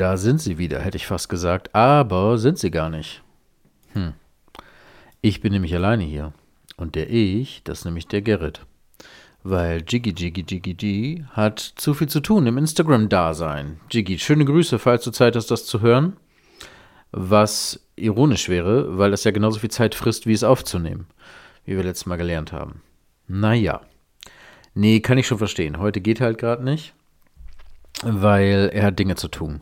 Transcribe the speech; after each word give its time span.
da 0.00 0.16
sind 0.16 0.40
sie 0.40 0.58
wieder, 0.58 0.80
hätte 0.80 0.96
ich 0.96 1.06
fast 1.06 1.28
gesagt. 1.28 1.74
Aber 1.74 2.38
sind 2.38 2.58
sie 2.58 2.70
gar 2.70 2.88
nicht. 2.88 3.22
Hm. 3.92 4.14
Ich 5.20 5.40
bin 5.40 5.52
nämlich 5.52 5.74
alleine 5.74 6.04
hier. 6.04 6.32
Und 6.76 6.94
der 6.94 7.10
Ich, 7.10 7.62
das 7.64 7.80
ist 7.80 7.84
nämlich 7.84 8.06
der 8.06 8.22
Gerrit. 8.22 8.64
Weil 9.42 9.82
Jiggy 9.86 10.10
Jiggy 10.10 10.44
Jiggy 10.48 10.74
G 10.74 11.24
hat 11.30 11.58
zu 11.60 11.94
viel 11.94 12.08
zu 12.08 12.20
tun 12.20 12.46
im 12.46 12.58
Instagram-Dasein. 12.58 13.80
Jiggy, 13.90 14.18
schöne 14.18 14.44
Grüße, 14.44 14.78
falls 14.78 15.04
du 15.04 15.10
Zeit 15.10 15.36
hast, 15.36 15.50
das 15.50 15.66
zu 15.66 15.80
hören. 15.80 16.16
Was 17.10 17.80
ironisch 17.96 18.48
wäre, 18.48 18.98
weil 18.98 19.10
das 19.10 19.24
ja 19.24 19.30
genauso 19.30 19.60
viel 19.60 19.70
Zeit 19.70 19.94
frisst, 19.94 20.26
wie 20.26 20.32
es 20.32 20.44
aufzunehmen. 20.44 21.06
Wie 21.64 21.76
wir 21.76 21.84
letztes 21.84 22.06
Mal 22.06 22.16
gelernt 22.16 22.52
haben. 22.52 22.82
Naja. 23.26 23.80
Nee, 24.74 25.00
kann 25.00 25.18
ich 25.18 25.26
schon 25.26 25.38
verstehen. 25.38 25.78
Heute 25.78 26.00
geht 26.00 26.20
halt 26.20 26.38
gerade 26.38 26.64
nicht 26.64 26.94
weil 28.02 28.70
er 28.72 28.86
hat 28.86 28.98
Dinge 28.98 29.16
zu 29.16 29.28
tun. 29.28 29.60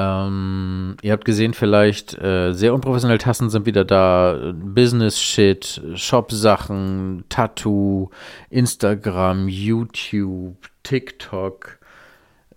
Ähm, 0.00 0.96
ihr 1.02 1.10
habt 1.10 1.24
gesehen, 1.24 1.54
vielleicht 1.54 2.16
äh, 2.22 2.52
sehr 2.52 2.72
unprofessionelle 2.72 3.18
Tassen 3.18 3.50
sind 3.50 3.66
wieder 3.66 3.84
da. 3.84 4.52
Business-Shit, 4.54 5.82
Shop-Sachen, 5.96 7.24
Tattoo, 7.28 8.10
Instagram, 8.48 9.48
YouTube, 9.48 10.56
TikTok, 10.84 11.80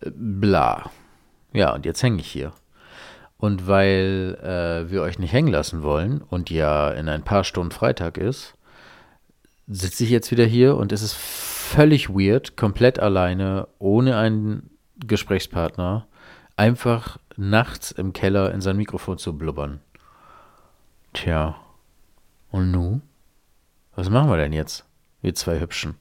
äh, 0.01 0.11
bla. 0.13 0.91
Ja, 1.51 1.73
und 1.73 1.83
jetzt 1.87 2.03
hänge 2.03 2.19
ich 2.19 2.27
hier. 2.27 2.53
Und 3.37 3.67
weil 3.67 4.37
äh, 4.43 4.91
wir 4.91 5.01
euch 5.01 5.17
nicht 5.17 5.33
hängen 5.33 5.51
lassen 5.51 5.81
wollen 5.81 6.21
und 6.21 6.51
ja 6.51 6.91
in 6.91 7.09
ein 7.09 7.23
paar 7.23 7.43
Stunden 7.43 7.71
Freitag 7.71 8.19
ist, 8.19 8.53
sitze 9.65 10.03
ich 10.03 10.11
jetzt 10.11 10.29
wieder 10.29 10.45
hier 10.45 10.77
und 10.77 10.91
es 10.91 11.01
ist 11.01 11.15
völlig 11.15 12.07
weird, 12.09 12.55
komplett 12.55 12.99
alleine, 12.99 13.67
ohne 13.79 14.15
einen 14.17 14.69
Gesprächspartner, 14.99 16.05
einfach 16.55 17.17
nachts 17.41 17.91
im 17.91 18.13
Keller 18.13 18.53
in 18.53 18.61
sein 18.61 18.77
Mikrofon 18.77 19.17
zu 19.17 19.37
blubbern. 19.37 19.81
Tja, 21.13 21.59
und 22.51 22.71
nu? 22.71 23.01
Was 23.95 24.09
machen 24.09 24.29
wir 24.29 24.37
denn 24.37 24.53
jetzt, 24.53 24.85
wir 25.21 25.33
zwei 25.33 25.59
Hübschen? 25.59 25.95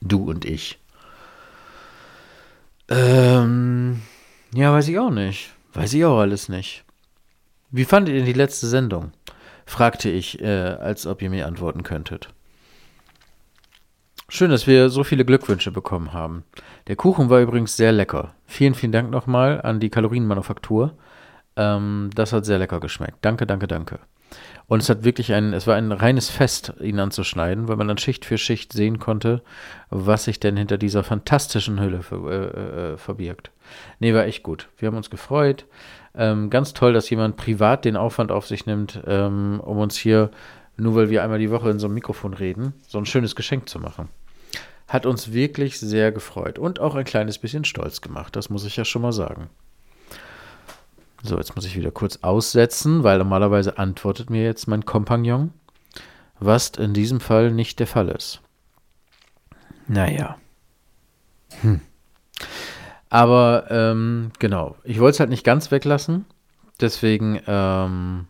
Du 0.00 0.28
und 0.28 0.44
ich. 0.44 0.80
Ähm, 2.88 4.02
ja, 4.52 4.72
weiß 4.72 4.88
ich 4.88 4.98
auch 4.98 5.10
nicht. 5.10 5.50
Weiß 5.74 5.92
ich 5.92 6.04
auch 6.04 6.18
alles 6.18 6.48
nicht. 6.48 6.84
Wie 7.70 7.84
fandet 7.84 8.14
ihr 8.14 8.24
die 8.24 8.32
letzte 8.32 8.66
Sendung? 8.66 9.12
fragte 9.64 10.10
ich, 10.10 10.40
äh, 10.40 10.46
als 10.46 11.06
ob 11.06 11.22
ihr 11.22 11.30
mir 11.30 11.46
antworten 11.46 11.82
könntet. 11.82 12.28
Schön, 14.34 14.50
dass 14.50 14.66
wir 14.66 14.88
so 14.88 15.04
viele 15.04 15.26
Glückwünsche 15.26 15.70
bekommen 15.70 16.14
haben. 16.14 16.44
Der 16.86 16.96
Kuchen 16.96 17.28
war 17.28 17.42
übrigens 17.42 17.76
sehr 17.76 17.92
lecker. 17.92 18.34
Vielen, 18.46 18.72
vielen 18.72 18.90
Dank 18.90 19.10
nochmal 19.10 19.60
an 19.60 19.78
die 19.78 19.90
Kalorienmanufaktur. 19.90 20.96
Ähm, 21.54 22.08
das 22.14 22.32
hat 22.32 22.46
sehr 22.46 22.58
lecker 22.58 22.80
geschmeckt. 22.80 23.18
Danke, 23.20 23.46
danke, 23.46 23.66
danke. 23.66 23.98
Und 24.68 24.80
es 24.80 24.88
hat 24.88 25.04
wirklich 25.04 25.34
ein, 25.34 25.52
es 25.52 25.66
war 25.66 25.76
ein 25.76 25.92
reines 25.92 26.30
Fest, 26.30 26.72
ihn 26.80 26.98
anzuschneiden, 26.98 27.68
weil 27.68 27.76
man 27.76 27.88
dann 27.88 27.98
Schicht 27.98 28.24
für 28.24 28.38
Schicht 28.38 28.72
sehen 28.72 28.98
konnte, 28.98 29.42
was 29.90 30.24
sich 30.24 30.40
denn 30.40 30.56
hinter 30.56 30.78
dieser 30.78 31.04
fantastischen 31.04 31.78
Hülle 31.78 32.00
ver, 32.00 32.24
äh, 32.24 32.92
äh, 32.92 32.96
verbirgt. 32.96 33.50
Nee, 33.98 34.14
war 34.14 34.24
echt 34.24 34.42
gut. 34.42 34.70
Wir 34.78 34.86
haben 34.86 34.96
uns 34.96 35.10
gefreut. 35.10 35.66
Ähm, 36.14 36.48
ganz 36.48 36.72
toll, 36.72 36.94
dass 36.94 37.10
jemand 37.10 37.36
privat 37.36 37.84
den 37.84 37.98
Aufwand 37.98 38.32
auf 38.32 38.46
sich 38.46 38.64
nimmt, 38.64 38.98
ähm, 39.06 39.60
um 39.62 39.76
uns 39.76 39.98
hier, 39.98 40.30
nur 40.78 40.94
weil 40.94 41.10
wir 41.10 41.22
einmal 41.22 41.38
die 41.38 41.50
Woche 41.50 41.68
in 41.68 41.78
so 41.78 41.86
einem 41.86 41.96
Mikrofon 41.96 42.32
reden, 42.32 42.72
so 42.88 42.96
ein 42.96 43.04
schönes 43.04 43.36
Geschenk 43.36 43.68
zu 43.68 43.78
machen 43.78 44.08
hat 44.92 45.06
uns 45.06 45.32
wirklich 45.32 45.80
sehr 45.80 46.12
gefreut 46.12 46.58
und 46.58 46.78
auch 46.78 46.94
ein 46.94 47.04
kleines 47.04 47.38
bisschen 47.38 47.64
stolz 47.64 48.02
gemacht. 48.02 48.36
Das 48.36 48.50
muss 48.50 48.66
ich 48.66 48.76
ja 48.76 48.84
schon 48.84 49.00
mal 49.00 49.12
sagen. 49.12 49.48
So, 51.22 51.38
jetzt 51.38 51.54
muss 51.54 51.64
ich 51.64 51.76
wieder 51.76 51.90
kurz 51.90 52.18
aussetzen, 52.20 53.02
weil 53.02 53.16
normalerweise 53.16 53.78
antwortet 53.78 54.28
mir 54.28 54.44
jetzt 54.44 54.66
mein 54.66 54.84
Kompagnon, 54.84 55.54
was 56.40 56.70
in 56.70 56.92
diesem 56.92 57.20
Fall 57.20 57.52
nicht 57.52 57.80
der 57.80 57.86
Fall 57.86 58.10
ist. 58.10 58.42
Naja. 59.88 60.36
Hm. 61.62 61.80
Aber 63.08 63.70
ähm, 63.70 64.30
genau, 64.40 64.76
ich 64.84 65.00
wollte 65.00 65.14
es 65.14 65.20
halt 65.20 65.30
nicht 65.30 65.44
ganz 65.44 65.70
weglassen. 65.70 66.26
Deswegen, 66.80 67.40
ähm, 67.46 68.26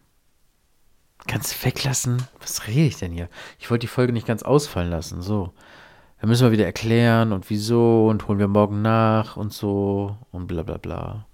ganz 1.26 1.64
weglassen? 1.64 2.22
Was 2.40 2.68
rede 2.68 2.86
ich 2.86 2.98
denn 2.98 3.12
hier? 3.12 3.28
Ich 3.58 3.70
wollte 3.70 3.82
die 3.82 3.92
Folge 3.92 4.12
nicht 4.12 4.26
ganz 4.26 4.42
ausfallen 4.42 4.90
lassen. 4.90 5.22
So. 5.22 5.52
Dann 6.22 6.28
müssen 6.28 6.44
wir 6.44 6.52
wieder 6.52 6.66
erklären 6.66 7.32
und 7.32 7.50
wieso 7.50 8.06
und 8.06 8.28
holen 8.28 8.38
wir 8.38 8.46
morgen 8.46 8.80
nach 8.80 9.36
und 9.36 9.52
so 9.52 10.16
und 10.30 10.46
bla 10.46 10.62
bla 10.62 10.76
bla. 10.76 11.26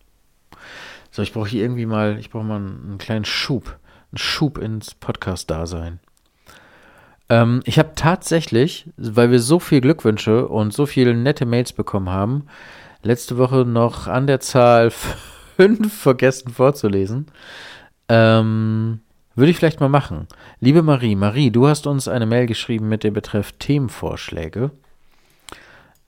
So, 1.11 1.21
ich 1.21 1.35
brauche 1.35 1.47
hier 1.47 1.63
irgendwie 1.63 1.85
mal, 1.85 2.19
ich 2.19 2.31
brauche 2.31 2.45
mal 2.45 2.57
einen, 2.57 2.97
kleinen 2.97 3.27
Schub, 3.27 3.79
einen 4.11 4.17
Schub 4.17 4.57
ins 4.57 4.95
Podcast-Dasein. 4.95 6.01
Ähm, 7.29 7.61
ich 7.67 7.79
habe 7.79 7.91
tatsächlich, 7.97 8.89
weil 8.97 9.31
wir 9.31 9.41
so 9.41 9.61
viele 9.61 9.83
Glückwünsche 9.83 10.49
und 10.49 10.73
so 10.73 10.87
viele 10.87 11.15
nette 11.15 11.45
Mails 11.45 11.75
bekommen 11.75 12.09
haben, 12.09 12.47
letzte 13.03 13.37
Woche 13.37 13.67
noch 13.67 14.07
an 14.07 14.27
der 14.27 14.41
Zahl 14.41 14.91
fünf 15.59 15.93
vergessen 16.01 16.51
vorzulesen. 16.51 17.27
Ähm, 18.09 19.01
würde 19.39 19.51
ich 19.51 19.57
vielleicht 19.57 19.81
mal 19.81 19.89
machen. 19.89 20.27
Liebe 20.59 20.83
Marie, 20.83 21.15
Marie, 21.15 21.51
du 21.51 21.69
hast 21.69 21.87
uns 21.87 22.09
eine 22.09 22.27
Mail 22.27 22.47
geschrieben 22.47 22.89
mit 22.89 23.05
dem 23.05 23.15
Betreff 23.15 23.53
Themenvorschläge. 23.53 24.73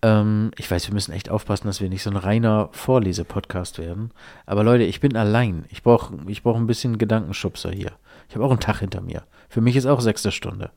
Ähm, 0.02 0.50
ich 0.58 0.68
weiß, 0.68 0.88
wir 0.88 0.94
müssen 0.94 1.12
echt 1.12 1.30
aufpassen, 1.30 1.68
dass 1.68 1.80
wir 1.80 1.88
nicht 1.88 2.02
so 2.02 2.10
ein 2.10 2.16
reiner 2.16 2.70
Vorlese-Podcast 2.72 3.78
werden. 3.78 4.10
Aber 4.46 4.64
Leute, 4.64 4.82
ich 4.82 5.00
bin 5.00 5.16
allein. 5.16 5.64
Ich 5.68 5.82
brauche 5.82 6.14
ich 6.26 6.42
brauch 6.42 6.56
ein 6.56 6.66
bisschen 6.66 6.98
Gedankenschubser 6.98 7.70
hier. 7.70 7.92
Ich 8.28 8.34
habe 8.34 8.44
auch 8.44 8.50
einen 8.50 8.60
Tag 8.60 8.80
hinter 8.80 9.00
mir. 9.00 9.22
Für 9.48 9.60
mich 9.60 9.76
ist 9.76 9.86
auch 9.86 10.00
sechste 10.00 10.32
Stunde. 10.32 10.70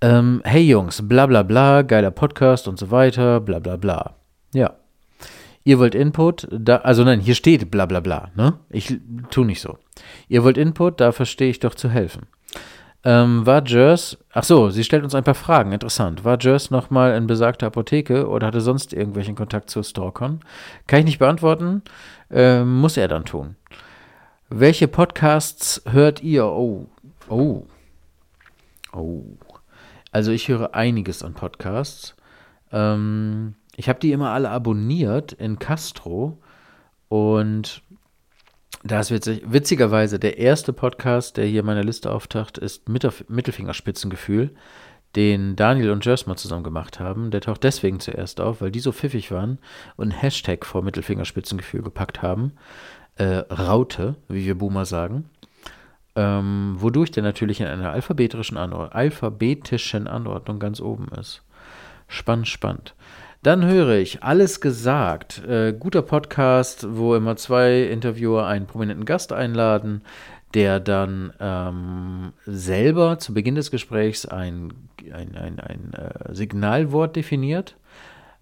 Ähm, 0.00 0.42
hey 0.44 0.62
Jungs, 0.62 1.06
bla 1.06 1.26
bla 1.26 1.42
bla, 1.42 1.82
geiler 1.82 2.10
Podcast 2.10 2.68
und 2.68 2.78
so 2.78 2.90
weiter, 2.90 3.40
bla 3.40 3.58
bla 3.58 3.76
bla. 3.76 4.14
Ja. 4.54 4.79
Ihr 5.64 5.78
wollt 5.78 5.94
Input, 5.94 6.48
da, 6.50 6.76
also 6.78 7.04
nein, 7.04 7.20
hier 7.20 7.34
steht 7.34 7.70
bla 7.70 7.86
bla 7.86 8.00
bla, 8.00 8.30
ne? 8.34 8.58
Ich 8.70 8.98
tu 9.30 9.44
nicht 9.44 9.60
so. 9.60 9.78
Ihr 10.28 10.42
wollt 10.42 10.56
Input, 10.56 11.00
da 11.00 11.12
verstehe 11.12 11.50
ich 11.50 11.60
doch 11.60 11.74
zu 11.74 11.90
helfen. 11.90 12.26
Ähm, 13.02 13.46
war 13.46 13.66
Jers, 13.66 14.18
ach 14.32 14.44
so, 14.44 14.68
sie 14.68 14.84
stellt 14.84 15.04
uns 15.04 15.14
ein 15.14 15.24
paar 15.24 15.34
Fragen, 15.34 15.72
interessant. 15.72 16.24
War 16.24 16.38
Jers 16.38 16.70
nochmal 16.70 17.16
in 17.16 17.26
besagter 17.26 17.66
Apotheke 17.68 18.28
oder 18.28 18.46
hatte 18.46 18.60
sonst 18.60 18.92
irgendwelchen 18.92 19.36
Kontakt 19.36 19.70
zu 19.70 19.82
Stalkern? 19.82 20.40
Kann 20.86 21.00
ich 21.00 21.06
nicht 21.06 21.18
beantworten, 21.18 21.82
ähm, 22.30 22.80
muss 22.80 22.98
er 22.98 23.08
dann 23.08 23.24
tun. 23.24 23.56
Welche 24.50 24.88
Podcasts 24.88 25.82
hört 25.90 26.22
ihr? 26.22 26.44
Oh, 26.46 26.88
oh, 27.28 27.66
oh. 28.92 29.22
Also 30.12 30.32
ich 30.32 30.48
höre 30.48 30.74
einiges 30.74 31.22
an 31.22 31.34
Podcasts. 31.34 32.16
Ähm, 32.72 33.54
ich 33.80 33.88
habe 33.88 33.98
die 33.98 34.12
immer 34.12 34.32
alle 34.32 34.50
abonniert 34.50 35.32
in 35.32 35.58
Castro 35.58 36.36
und 37.08 37.82
da 38.84 39.00
ist 39.00 39.10
witzig, 39.10 39.42
witzigerweise 39.46 40.18
der 40.18 40.36
erste 40.36 40.74
Podcast, 40.74 41.38
der 41.38 41.46
hier 41.46 41.60
in 41.60 41.66
meiner 41.66 41.82
Liste 41.82 42.12
auftaucht, 42.12 42.58
ist 42.58 42.90
Mittelfingerspitzengefühl, 42.90 44.50
den 45.16 45.56
Daniel 45.56 45.92
und 45.92 46.04
Jers 46.04 46.26
mal 46.26 46.36
zusammen 46.36 46.62
gemacht 46.62 47.00
haben. 47.00 47.30
Der 47.30 47.40
taucht 47.40 47.64
deswegen 47.64 48.00
zuerst 48.00 48.38
auf, 48.42 48.60
weil 48.60 48.70
die 48.70 48.80
so 48.80 48.92
pfiffig 48.92 49.30
waren 49.30 49.58
und 49.96 50.12
einen 50.12 50.20
Hashtag 50.20 50.66
vor 50.66 50.82
Mittelfingerspitzengefühl 50.82 51.80
gepackt 51.80 52.20
haben. 52.20 52.52
Äh, 53.16 53.44
Raute, 53.50 54.16
wie 54.28 54.44
wir 54.44 54.58
Boomer 54.58 54.84
sagen. 54.84 55.30
Ähm, 56.16 56.74
wodurch 56.76 57.12
der 57.12 57.22
natürlich 57.22 57.62
in 57.62 57.66
einer 57.66 57.92
alphabetischen, 57.92 58.58
Anord 58.58 58.94
alphabetischen 58.94 60.06
Anordnung 60.06 60.58
ganz 60.58 60.82
oben 60.82 61.08
ist. 61.18 61.42
Spannend, 62.08 62.48
spannend. 62.48 62.94
Dann 63.42 63.64
höre 63.64 63.96
ich 63.96 64.22
Alles 64.22 64.60
gesagt. 64.60 65.42
Äh, 65.46 65.72
guter 65.72 66.02
Podcast, 66.02 66.86
wo 66.90 67.14
immer 67.14 67.36
zwei 67.36 67.84
Interviewer 67.84 68.46
einen 68.46 68.66
prominenten 68.66 69.06
Gast 69.06 69.32
einladen, 69.32 70.02
der 70.52 70.78
dann 70.78 71.32
ähm, 71.40 72.32
selber 72.44 73.18
zu 73.18 73.32
Beginn 73.32 73.54
des 73.54 73.70
Gesprächs 73.70 74.26
ein, 74.26 74.72
ein, 75.10 75.36
ein, 75.36 75.58
ein 75.58 75.92
äh, 75.94 76.34
Signalwort 76.34 77.16
definiert. 77.16 77.76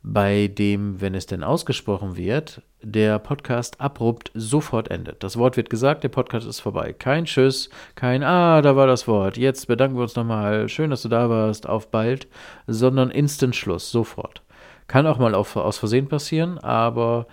bei 0.02 0.48
dem, 0.48 1.00
wenn 1.00 1.14
es 1.14 1.26
denn 1.26 1.42
ausgesprochen 1.44 2.16
wird, 2.16 2.62
der 2.82 3.18
Podcast 3.18 3.80
abrupt 3.80 4.30
sofort 4.34 4.90
endet. 4.90 5.22
Das 5.22 5.36
Wort 5.36 5.56
wird 5.56 5.70
gesagt, 5.70 6.04
der 6.04 6.08
Podcast 6.08 6.46
ist 6.46 6.60
vorbei. 6.60 6.92
Kein 6.92 7.24
Tschüss, 7.24 7.68
kein 7.94 8.22
Ah, 8.22 8.62
da 8.62 8.76
war 8.76 8.86
das 8.86 9.08
Wort. 9.08 9.36
Jetzt 9.36 9.66
bedanken 9.66 9.96
wir 9.96 10.02
uns 10.02 10.16
nochmal. 10.16 10.68
Schön, 10.68 10.90
dass 10.90 11.02
du 11.02 11.08
da 11.08 11.28
warst. 11.28 11.68
Auf 11.68 11.90
bald. 11.90 12.28
Sondern 12.66 13.10
Instant 13.10 13.56
Schluss, 13.56 13.90
sofort. 13.90 14.42
Kann 14.88 15.06
auch 15.06 15.18
mal 15.18 15.34
auf, 15.34 15.54
aus 15.56 15.78
Versehen 15.78 16.08
passieren, 16.08 16.58
aber 16.58 17.26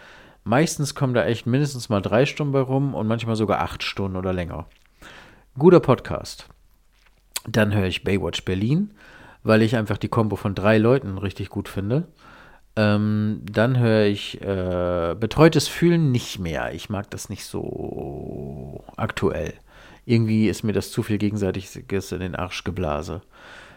meistens 0.43 0.93
kommen 0.93 1.13
da 1.13 1.25
echt 1.25 1.47
mindestens 1.47 1.89
mal 1.89 2.01
drei 2.01 2.25
Stunden 2.25 2.51
bei 2.53 2.59
rum 2.59 2.93
und 2.93 3.07
manchmal 3.07 3.37
sogar 3.37 3.61
acht 3.61 3.81
Stunden 3.81 4.17
oder 4.17 4.33
länger. 4.33 4.67
Guter 5.57 5.79
Podcast. 5.79 6.49
Dann 7.47 7.73
höre 7.73 7.85
ich 7.85 8.03
Baywatch 8.03 8.43
Berlin, 8.43 8.91
weil 9.43 9.61
ich 9.61 9.77
einfach 9.77 9.97
die 9.97 10.09
Kombo 10.09 10.35
von 10.35 10.53
drei 10.53 10.77
Leuten 10.77 11.17
richtig 11.17 11.49
gut 11.49 11.69
finde. 11.69 12.09
Ähm, 12.75 13.41
dann 13.49 13.79
höre 13.79 14.05
ich 14.05 14.41
äh, 14.41 15.15
Betreutes 15.17 15.69
Fühlen 15.69 16.11
nicht 16.11 16.39
mehr. 16.39 16.73
Ich 16.73 16.89
mag 16.89 17.09
das 17.09 17.29
nicht 17.29 17.45
so 17.45 18.83
aktuell. 18.97 19.53
Irgendwie 20.05 20.49
ist 20.49 20.63
mir 20.63 20.73
das 20.73 20.91
zu 20.91 21.03
viel 21.03 21.17
Gegenseitiges 21.17 22.11
in 22.11 22.19
den 22.19 22.35
Arsch 22.35 22.65
geblase. 22.65 23.21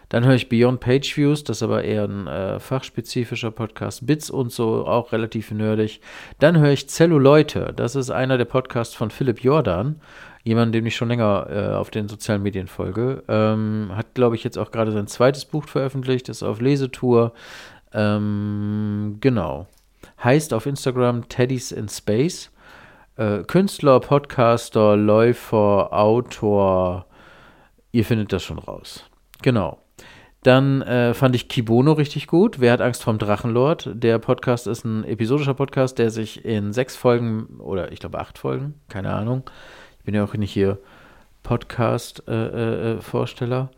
Dann 0.09 0.25
höre 0.25 0.33
ich 0.33 0.49
Beyond 0.49 0.79
Page 0.79 1.17
Views, 1.17 1.43
das 1.43 1.57
ist 1.57 1.63
aber 1.63 1.83
eher 1.83 2.05
ein 2.05 2.27
äh, 2.27 2.59
fachspezifischer 2.59 3.51
Podcast. 3.51 4.05
Bits 4.07 4.31
und 4.31 4.51
so, 4.51 4.87
auch 4.87 5.11
relativ 5.11 5.51
nerdig. 5.51 6.01
Dann 6.39 6.57
höre 6.57 6.71
ich 6.71 6.89
Zelluleute, 6.89 7.73
das 7.75 7.95
ist 7.95 8.09
einer 8.09 8.39
der 8.39 8.45
Podcasts 8.45 8.95
von 8.95 9.11
Philipp 9.11 9.43
Jordan, 9.43 10.01
jemand, 10.43 10.73
dem 10.73 10.87
ich 10.87 10.95
schon 10.95 11.09
länger 11.09 11.47
äh, 11.49 11.75
auf 11.75 11.91
den 11.91 12.07
sozialen 12.07 12.41
Medien 12.41 12.67
folge. 12.67 13.23
Ähm, 13.27 13.91
hat, 13.95 14.15
glaube 14.15 14.35
ich, 14.35 14.43
jetzt 14.43 14.57
auch 14.57 14.71
gerade 14.71 14.91
sein 14.91 15.07
zweites 15.07 15.45
Buch 15.45 15.67
veröffentlicht, 15.67 16.27
ist 16.27 16.41
auf 16.41 16.59
Lesetour. 16.59 17.33
Ähm, 17.93 19.17
genau. 19.21 19.67
Heißt 20.23 20.53
auf 20.53 20.65
Instagram 20.65 21.29
Teddies 21.29 21.71
in 21.71 21.87
Space. 21.87 22.51
Äh, 23.15 23.43
Künstler, 23.43 23.99
Podcaster, 23.99 24.97
Läufer, 24.97 25.89
Autor. 25.91 27.05
Ihr 27.91 28.05
findet 28.05 28.33
das 28.33 28.43
schon 28.43 28.59
raus. 28.59 29.03
Genau. 29.41 29.77
Dann 30.43 30.81
äh, 30.81 31.13
fand 31.13 31.35
ich 31.35 31.49
Kibono 31.49 31.91
richtig 31.93 32.27
gut. 32.27 32.59
Wer 32.61 32.71
hat 32.71 32.81
Angst 32.81 33.03
vorm 33.03 33.17
Drachenlord? 33.17 33.89
Der 33.93 34.19
Podcast 34.19 34.67
ist 34.67 34.85
ein 34.85 35.03
episodischer 35.03 35.53
Podcast, 35.53 35.99
der 35.99 36.11
sich 36.11 36.45
in 36.45 36.71
sechs 36.71 36.95
Folgen 36.95 37.59
oder 37.59 37.91
ich 37.91 37.99
glaube 37.99 38.19
acht 38.19 38.37
Folgen, 38.37 38.75
keine 38.87 39.11
Ahnung. 39.13 39.43
Ich 39.99 40.05
bin 40.05 40.15
ja 40.15 40.23
auch 40.23 40.33
nicht 40.33 40.53
hier 40.53 40.77
Podcast-Vorsteller. 41.43 43.69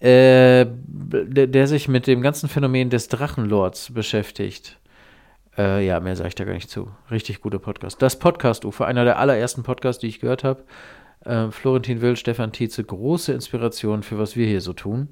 Äh, 0.00 0.06
äh, 0.06 0.60
äh, 0.60 0.66
der, 0.86 1.48
der, 1.48 1.66
sich 1.66 1.88
mit 1.88 2.06
dem 2.06 2.22
ganzen 2.22 2.48
Phänomen 2.48 2.90
des 2.90 3.08
Drachenlords 3.08 3.92
beschäftigt. 3.92 4.78
Äh, 5.56 5.84
ja, 5.84 5.98
mehr 5.98 6.14
sage 6.14 6.28
ich 6.28 6.36
da 6.36 6.44
gar 6.44 6.54
nicht 6.54 6.70
zu. 6.70 6.92
Richtig 7.10 7.40
guter 7.40 7.58
Podcast. 7.58 8.00
Das 8.00 8.20
Podcast-UFO, 8.20 8.84
einer 8.84 9.04
der 9.04 9.18
allerersten 9.18 9.64
Podcasts, 9.64 10.00
die 10.00 10.06
ich 10.06 10.20
gehört 10.20 10.44
habe. 10.44 10.62
Äh, 11.24 11.50
Florentin 11.50 12.00
Will, 12.00 12.14
Stefan 12.14 12.52
Tietze, 12.52 12.84
große 12.84 13.32
Inspiration 13.32 14.04
für 14.04 14.18
was 14.18 14.36
wir 14.36 14.46
hier 14.46 14.60
so 14.60 14.72
tun. 14.72 15.08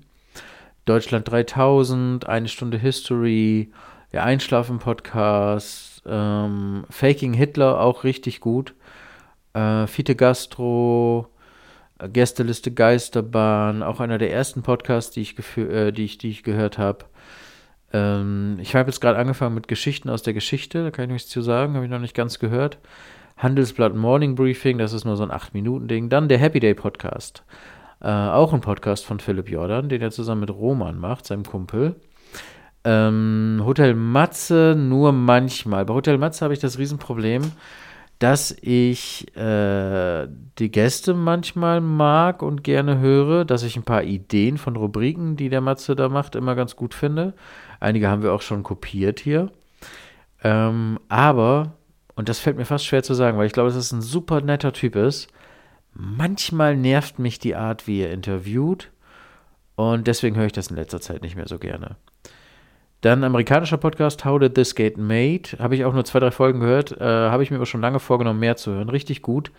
Deutschland 0.86 1.30
3000, 1.30 2.28
eine 2.28 2.48
Stunde 2.48 2.78
History, 2.78 3.70
der 4.12 4.24
Einschlafen-Podcast, 4.24 6.02
ähm, 6.06 6.84
Faking 6.88 7.34
Hitler 7.34 7.80
auch 7.80 8.04
richtig 8.04 8.40
gut. 8.40 8.74
Äh, 9.52 9.86
Fiete 9.88 10.14
Gastro, 10.14 11.28
Gästeliste 12.12 12.72
Geisterbahn, 12.72 13.82
auch 13.82 14.00
einer 14.00 14.18
der 14.18 14.32
ersten 14.32 14.62
Podcasts, 14.62 15.10
die 15.10 15.22
ich, 15.22 15.36
äh, 15.58 15.92
die 15.92 16.04
ich, 16.04 16.18
die 16.18 16.30
ich 16.30 16.42
gehört 16.44 16.78
habe. 16.78 17.06
Ähm, 17.92 18.58
ich 18.60 18.74
habe 18.74 18.88
jetzt 18.88 19.00
gerade 19.00 19.18
angefangen 19.18 19.54
mit 19.54 19.66
Geschichten 19.66 20.08
aus 20.08 20.22
der 20.22 20.34
Geschichte, 20.34 20.84
da 20.84 20.90
kann 20.90 21.06
ich 21.06 21.12
nichts 21.12 21.30
zu 21.30 21.42
sagen, 21.42 21.74
habe 21.74 21.84
ich 21.84 21.90
noch 21.90 21.98
nicht 21.98 22.14
ganz 22.14 22.38
gehört. 22.38 22.78
Handelsblatt 23.36 23.94
Morning 23.94 24.34
Briefing, 24.34 24.78
das 24.78 24.92
ist 24.92 25.04
nur 25.04 25.16
so 25.16 25.22
ein 25.22 25.30
8-Minuten-Ding. 25.30 26.08
Dann 26.08 26.28
der 26.28 26.38
Happy 26.38 26.60
Day 26.60 26.74
Podcast. 26.74 27.42
Äh, 28.06 28.10
auch 28.10 28.52
ein 28.52 28.60
Podcast 28.60 29.04
von 29.04 29.18
Philipp 29.18 29.50
Jordan, 29.50 29.88
den 29.88 30.00
er 30.00 30.12
zusammen 30.12 30.42
mit 30.42 30.50
Roman 30.50 30.96
macht, 30.96 31.26
seinem 31.26 31.42
Kumpel. 31.42 31.96
Ähm, 32.84 33.60
Hotel 33.64 33.94
Matze 33.94 34.76
nur 34.78 35.10
manchmal. 35.10 35.84
Bei 35.84 35.94
Hotel 35.94 36.16
Matze 36.16 36.44
habe 36.44 36.54
ich 36.54 36.60
das 36.60 36.78
Riesenproblem, 36.78 37.50
dass 38.20 38.56
ich 38.60 39.36
äh, 39.36 40.28
die 40.60 40.70
Gäste 40.70 41.14
manchmal 41.14 41.80
mag 41.80 42.42
und 42.42 42.62
gerne 42.62 43.00
höre, 43.00 43.44
dass 43.44 43.64
ich 43.64 43.76
ein 43.76 43.82
paar 43.82 44.04
Ideen 44.04 44.56
von 44.56 44.76
Rubriken, 44.76 45.36
die 45.36 45.48
der 45.48 45.60
Matze 45.60 45.96
da 45.96 46.08
macht, 46.08 46.36
immer 46.36 46.54
ganz 46.54 46.76
gut 46.76 46.94
finde. 46.94 47.34
Einige 47.80 48.08
haben 48.08 48.22
wir 48.22 48.32
auch 48.32 48.42
schon 48.42 48.62
kopiert 48.62 49.18
hier. 49.18 49.50
Ähm, 50.44 51.00
aber, 51.08 51.72
und 52.14 52.28
das 52.28 52.38
fällt 52.38 52.56
mir 52.56 52.66
fast 52.66 52.86
schwer 52.86 53.02
zu 53.02 53.14
sagen, 53.14 53.36
weil 53.36 53.46
ich 53.46 53.52
glaube, 53.52 53.70
dass 53.70 53.76
es 53.76 53.90
ein 53.90 54.00
super 54.00 54.42
netter 54.42 54.72
Typ 54.72 54.94
ist, 54.94 55.28
manchmal 55.98 56.76
nervt 56.76 57.18
mich 57.18 57.38
die 57.38 57.54
Art, 57.54 57.86
wie 57.86 58.02
er 58.02 58.12
interviewt. 58.12 58.90
Und 59.74 60.06
deswegen 60.06 60.36
höre 60.36 60.46
ich 60.46 60.52
das 60.52 60.68
in 60.68 60.76
letzter 60.76 61.00
Zeit 61.00 61.22
nicht 61.22 61.36
mehr 61.36 61.48
so 61.48 61.58
gerne. 61.58 61.96
Dann 63.02 63.24
amerikanischer 63.24 63.76
Podcast, 63.76 64.24
How 64.24 64.40
Did 64.40 64.54
This 64.54 64.74
Get 64.74 64.96
Made? 64.96 65.58
Habe 65.58 65.74
ich 65.74 65.84
auch 65.84 65.92
nur 65.92 66.04
zwei, 66.04 66.18
drei 66.18 66.30
Folgen 66.30 66.60
gehört. 66.60 66.92
Äh, 66.98 67.04
Habe 67.04 67.42
ich 67.42 67.50
mir 67.50 67.56
aber 67.56 67.66
schon 67.66 67.82
lange 67.82 68.00
vorgenommen, 68.00 68.40
mehr 68.40 68.56
zu 68.56 68.72
hören. 68.72 68.88
Richtig 68.88 69.22
gut. 69.22 69.52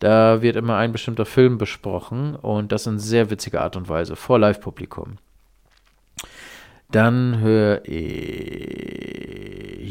Da 0.00 0.42
wird 0.42 0.56
immer 0.56 0.76
ein 0.76 0.92
bestimmter 0.92 1.24
Film 1.24 1.58
besprochen 1.58 2.34
und 2.34 2.72
das 2.72 2.86
in 2.86 2.98
sehr 2.98 3.30
witziger 3.30 3.60
Art 3.60 3.76
und 3.76 3.88
Weise, 3.88 4.16
vor 4.16 4.38
Live-Publikum. 4.38 5.18
Dann 6.90 7.38
höre 7.38 7.82
ich 7.86 9.20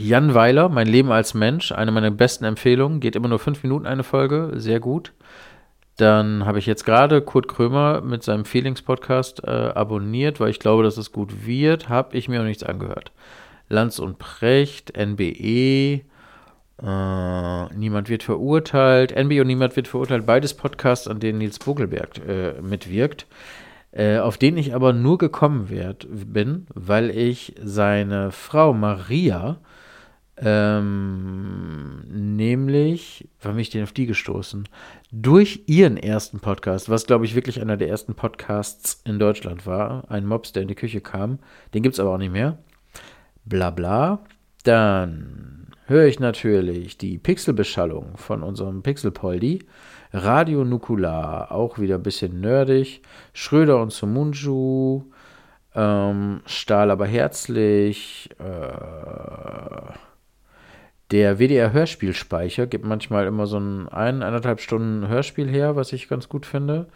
Jan 0.07 0.33
Weiler, 0.33 0.67
Mein 0.69 0.87
Leben 0.87 1.11
als 1.11 1.33
Mensch, 1.33 1.71
eine 1.71 1.91
meiner 1.91 2.11
besten 2.11 2.43
Empfehlungen. 2.43 2.99
Geht 2.99 3.15
immer 3.15 3.27
nur 3.27 3.39
fünf 3.39 3.63
Minuten 3.63 3.85
eine 3.85 4.03
Folge, 4.03 4.51
sehr 4.55 4.79
gut. 4.79 5.13
Dann 5.99 6.45
habe 6.45 6.59
ich 6.59 6.65
jetzt 6.65 6.85
gerade 6.85 7.21
Kurt 7.21 7.49
Krömer 7.49 7.99
mit 7.99 8.23
seinem 8.23 8.45
Feelings-Podcast 8.45 9.43
äh, 9.43 9.49
abonniert, 9.49 10.39
weil 10.39 10.49
ich 10.49 10.59
glaube, 10.59 10.83
dass 10.83 10.95
es 10.95 11.11
gut 11.11 11.45
wird. 11.45 11.89
Habe 11.89 12.15
ich 12.15 12.29
mir 12.29 12.39
noch 12.39 12.45
nichts 12.45 12.63
angehört. 12.63 13.11
Lanz 13.67 13.99
und 13.99 14.17
Precht, 14.17 14.93
NBE, 14.97 16.01
äh, 16.81 17.73
Niemand 17.75 18.07
wird 18.07 18.23
verurteilt. 18.23 19.13
NBE 19.13 19.41
und 19.41 19.47
Niemand 19.47 19.75
wird 19.75 19.89
verurteilt. 19.89 20.25
Beides 20.25 20.53
Podcasts, 20.53 21.05
an 21.09 21.19
denen 21.19 21.39
Nils 21.39 21.57
Vogelberg 21.57 22.25
äh, 22.25 22.61
mitwirkt. 22.61 23.27
Äh, 23.91 24.19
auf 24.19 24.37
den 24.37 24.55
ich 24.55 24.73
aber 24.73 24.93
nur 24.93 25.17
gekommen 25.17 25.69
werd, 25.69 26.07
bin, 26.09 26.65
weil 26.73 27.09
ich 27.09 27.55
seine 27.61 28.31
Frau 28.31 28.71
Maria 28.71 29.57
ähm, 30.41 32.01
nämlich, 32.07 33.27
wann 33.41 33.53
bin 33.53 33.61
ich 33.61 33.69
denn 33.69 33.83
auf 33.83 33.91
die 33.91 34.05
gestoßen? 34.05 34.69
Durch 35.11 35.63
ihren 35.67 35.97
ersten 35.97 36.39
Podcast, 36.39 36.89
was 36.89 37.05
glaube 37.05 37.25
ich 37.25 37.35
wirklich 37.35 37.61
einer 37.61 37.77
der 37.77 37.89
ersten 37.89 38.15
Podcasts 38.15 39.01
in 39.05 39.19
Deutschland 39.19 39.65
war. 39.65 40.09
Ein 40.09 40.25
Mops, 40.25 40.53
der 40.53 40.61
in 40.61 40.67
die 40.67 40.75
Küche 40.75 41.01
kam. 41.01 41.39
Den 41.73 41.83
gibt 41.83 41.93
es 41.93 41.99
aber 41.99 42.11
auch 42.11 42.17
nicht 42.17 42.31
mehr. 42.31 42.57
Bla 43.43 43.69
bla. 43.69 44.23
Dann 44.63 45.67
höre 45.85 46.05
ich 46.05 46.19
natürlich 46.19 46.97
die 46.97 47.17
Pixelbeschallung 47.17 48.17
von 48.17 48.43
unserem 48.43 48.81
Pixelpoldi. 48.81 49.65
Radio 50.13 50.63
Nukular, 50.63 51.51
auch 51.51 51.79
wieder 51.79 51.95
ein 51.95 52.03
bisschen 52.03 52.39
nerdig. 52.39 53.01
Schröder 53.33 53.81
und 53.81 53.91
Sumunju. 53.91 55.03
Ähm, 55.75 56.41
Stahl 56.45 56.91
aber 56.91 57.07
herzlich. 57.07 58.29
Äh, 58.39 59.93
der 61.11 61.39
WDR-Hörspielspeicher 61.39 62.67
gibt 62.67 62.85
manchmal 62.85 63.25
immer 63.25 63.47
so 63.47 63.59
ein, 63.59 63.87
ein, 63.89 64.21
eineinhalb 64.21 64.61
Stunden 64.61 65.07
Hörspiel 65.07 65.49
her, 65.49 65.75
was 65.75 65.91
ich 65.91 66.07
ganz 66.07 66.29
gut 66.29 66.45
finde. 66.45 66.87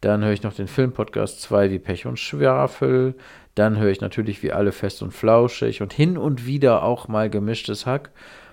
Dann 0.00 0.22
höre 0.22 0.32
ich 0.32 0.44
noch 0.44 0.54
den 0.54 0.68
Filmpodcast 0.68 1.40
2 1.42 1.70
wie 1.70 1.78
Pech 1.80 2.06
und 2.06 2.18
Schwafel. 2.18 3.14
Dann 3.56 3.78
höre 3.78 3.90
ich 3.90 4.00
natürlich 4.00 4.42
wie 4.44 4.52
alle 4.52 4.70
fest 4.70 5.02
und 5.02 5.12
flauschig 5.12 5.82
und 5.82 5.92
hin 5.92 6.16
und 6.16 6.46
wieder 6.46 6.84
auch 6.84 7.08
mal 7.08 7.28
gemischtes 7.28 7.84
Hack. 7.84 8.10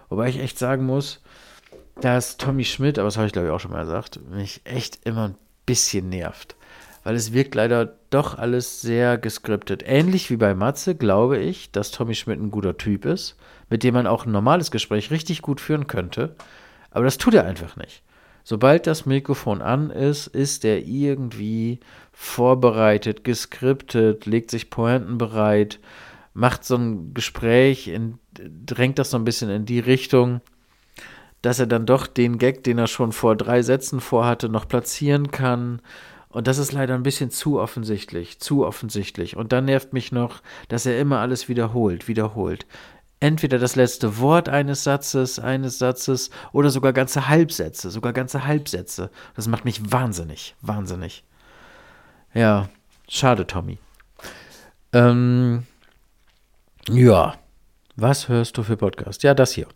Wobei 0.10 0.30
ich 0.30 0.40
echt 0.40 0.58
sagen 0.58 0.86
muss, 0.86 1.22
dass 2.02 2.38
Tommy 2.38 2.66
Schmidt, 2.66 2.98
aber 2.98 3.08
das 3.08 3.18
habe 3.18 3.28
ich 3.28 3.34
glaube 3.34 3.48
ich 3.48 3.54
auch 3.54 3.60
schon 3.60 3.72
mal 3.72 3.84
gesagt, 3.84 4.20
mich 4.32 4.62
echt 4.64 5.06
immer 5.06 5.30
ein 5.30 5.36
bisschen 5.68 6.10
nervt. 6.10 6.56
Weil 7.06 7.16
es 7.16 7.32
wirkt 7.32 7.56
leider 7.56 7.96
doch 8.10 8.38
alles 8.38 8.82
sehr 8.82 9.18
geskriptet. 9.18 9.84
Ähnlich 9.86 10.30
wie 10.30 10.36
bei 10.36 10.54
Matze 10.54 10.96
glaube 10.96 11.38
ich, 11.38 11.72
dass 11.72 11.92
Tommy 11.92 12.16
Schmidt 12.16 12.42
ein 12.42 12.52
guter 12.52 12.76
Typ 12.76 13.06
ist 13.06 13.38
mit 13.70 13.84
dem 13.84 13.94
man 13.94 14.08
auch 14.08 14.26
ein 14.26 14.32
normales 14.32 14.72
Gespräch 14.72 15.12
richtig 15.12 15.42
gut 15.42 15.60
führen 15.60 15.88
könnte. 15.88 16.36
Aber 16.92 17.06
das 17.06 17.18
tut 17.18 17.34
er 17.34 17.46
einfach 17.46 17.76
nicht. 17.76 18.04
Sobald 18.44 18.86
das 18.86 19.06
Mikrofon 19.06 19.62
an 19.62 19.90
ist, 19.90 20.28
ist 20.28 20.66
er 20.66 20.86
irgendwie 20.86 21.80
vorbereitet, 22.12 23.24
geskriptet, 23.24 24.28
legt 24.28 24.52
sich 24.52 24.70
Pointen 24.70 25.18
bereit, 25.18 25.80
macht 26.34 26.64
so 26.64 26.76
ein 26.76 27.14
Gespräch, 27.16 27.88
in, 27.88 28.20
drängt 28.34 29.00
das 29.00 29.10
so 29.10 29.18
ein 29.18 29.26
bisschen 29.26 29.50
in 29.50 29.66
die 29.66 29.80
Richtung, 29.80 30.42
dass 31.42 31.60
er 31.60 31.66
dann 31.66 31.88
doch 31.88 32.06
den 32.06 32.38
Gag, 32.38 32.64
den 32.64 32.78
er 32.78 32.88
schon 32.88 33.12
vor 33.12 33.36
drei 33.36 33.64
Sätzen 33.64 34.00
vorhatte, 34.00 34.48
noch 34.48 34.68
platzieren 34.68 35.32
kann. 35.32 35.82
Und 36.36 36.48
das 36.48 36.58
ist 36.58 36.74
leider 36.74 36.96
ein 36.96 37.04
bisschen 37.04 37.32
zu 37.32 37.62
offensichtlich, 37.62 38.42
zu 38.42 38.66
offensichtlich. 38.66 39.38
Und 39.38 39.54
dann 39.54 39.64
nervt 39.64 39.94
mich 39.94 40.12
noch, 40.12 40.42
dass 40.68 40.86
er 40.86 41.00
immer 41.00 41.20
alles 41.20 41.48
wiederholt, 41.48 42.10
wiederholt. 42.10 42.66
entweder 43.22 43.58
das 43.58 43.78
letzte 43.78 44.20
Wort 44.20 44.50
eines 44.50 44.84
Satzes, 44.84 45.40
eines 45.40 45.80
Satzes 45.80 46.32
oder 46.52 46.70
sogar 46.72 46.92
ganze 46.92 47.30
Halbsätze, 47.30 47.90
sogar 47.90 48.12
ganze 48.12 48.46
Halbsätze. 48.46 49.12
Das 49.38 49.48
macht 49.48 49.64
mich 49.64 49.94
wahnsinnig, 49.94 50.56
wahnsinnig. 50.60 51.24
Ja, 52.34 52.68
schade, 53.08 53.48
Tommy. 53.48 53.80
Ähm, 54.92 55.64
ja, 56.90 57.36
was 57.96 58.28
hörst 58.28 58.58
du 58.58 58.64
für 58.64 58.76
Podcast? 58.76 59.24
Ja, 59.24 59.34
das 59.34 59.54
hier. 59.54 59.68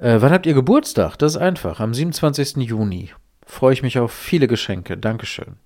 Äh, 0.00 0.20
wann 0.20 0.32
habt 0.32 0.46
ihr 0.46 0.54
Geburtstag? 0.54 1.16
Das 1.18 1.36
ist 1.36 1.40
einfach. 1.40 1.78
Am 1.78 1.94
27. 1.94 2.56
Juni. 2.56 3.10
Freue 3.46 3.74
ich 3.74 3.84
mich 3.84 4.00
auf 4.00 4.12
viele 4.12 4.48
Geschenke. 4.48 4.98
Dankeschön. 4.98 5.56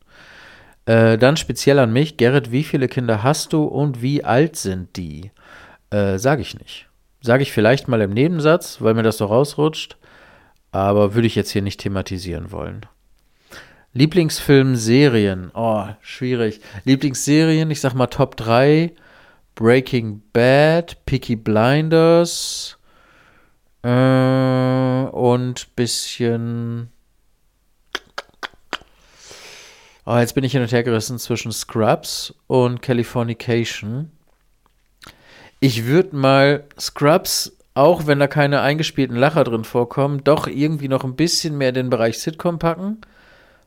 Äh, 0.87 1.19
dann 1.19 1.37
speziell 1.37 1.79
an 1.79 1.93
mich. 1.93 2.17
Gerrit, 2.17 2.51
wie 2.51 2.65
viele 2.65 2.89
Kinder 2.89 3.23
hast 3.23 3.53
du 3.53 3.65
und 3.65 4.03
wie 4.03 4.25
alt 4.25 4.57
sind 4.57 4.97
die? 4.97 5.31
Äh, 5.91 6.19
Sage 6.19 6.43
ich 6.43 6.59
nicht. 6.59 6.89
Sage 7.21 7.43
ich 7.43 7.53
vielleicht 7.53 7.87
mal 7.87 8.01
im 8.01 8.13
Nebensatz, 8.13 8.81
weil 8.81 8.95
mir 8.95 9.05
das 9.05 9.19
so 9.19 9.27
rausrutscht. 9.27 9.97
Aber 10.73 11.15
würde 11.15 11.27
ich 11.27 11.35
jetzt 11.35 11.51
hier 11.51 11.63
nicht 11.63 11.81
thematisieren 11.81 12.51
wollen. 12.51 12.87
Lieblingsfilm, 13.93 14.75
Serien. 14.75 15.51
Oh, 15.55 15.87
schwierig. 16.01 16.61
Lieblingsserien, 16.85 17.71
ich 17.71 17.81
sag 17.81 17.95
mal 17.95 18.07
Top 18.07 18.37
3. 18.37 18.93
Breaking 19.55 20.23
Bad, 20.33 21.05
Peaky 21.05 21.37
Blinders 21.37 22.79
äh, 23.83 25.05
und 25.13 25.77
bisschen. 25.77 26.89
Oh, 30.05 30.17
jetzt 30.17 30.35
bin 30.35 30.43
ich 30.43 30.53
hin 30.53 30.63
und 30.63 30.73
her 30.73 30.83
gerissen 30.83 31.19
zwischen 31.19 31.53
Scrubs 31.53 32.35
und 32.49 32.83
Californication. 32.83 34.11
Ich 35.61 35.85
würde 35.85 36.17
mal 36.17 36.65
Scrubs, 36.79 37.57
auch 37.75 38.07
wenn 38.09 38.19
da 38.19 38.27
keine 38.27 38.63
eingespielten 38.63 39.17
Lacher 39.17 39.45
drin 39.45 39.63
vorkommen, 39.63 40.25
doch 40.25 40.49
irgendwie 40.49 40.89
noch 40.89 41.05
ein 41.05 41.15
bisschen 41.15 41.57
mehr 41.57 41.69
in 41.69 41.77
den 41.77 41.91
Bereich 41.91 42.19
Sitcom 42.19 42.59
packen. 42.59 43.01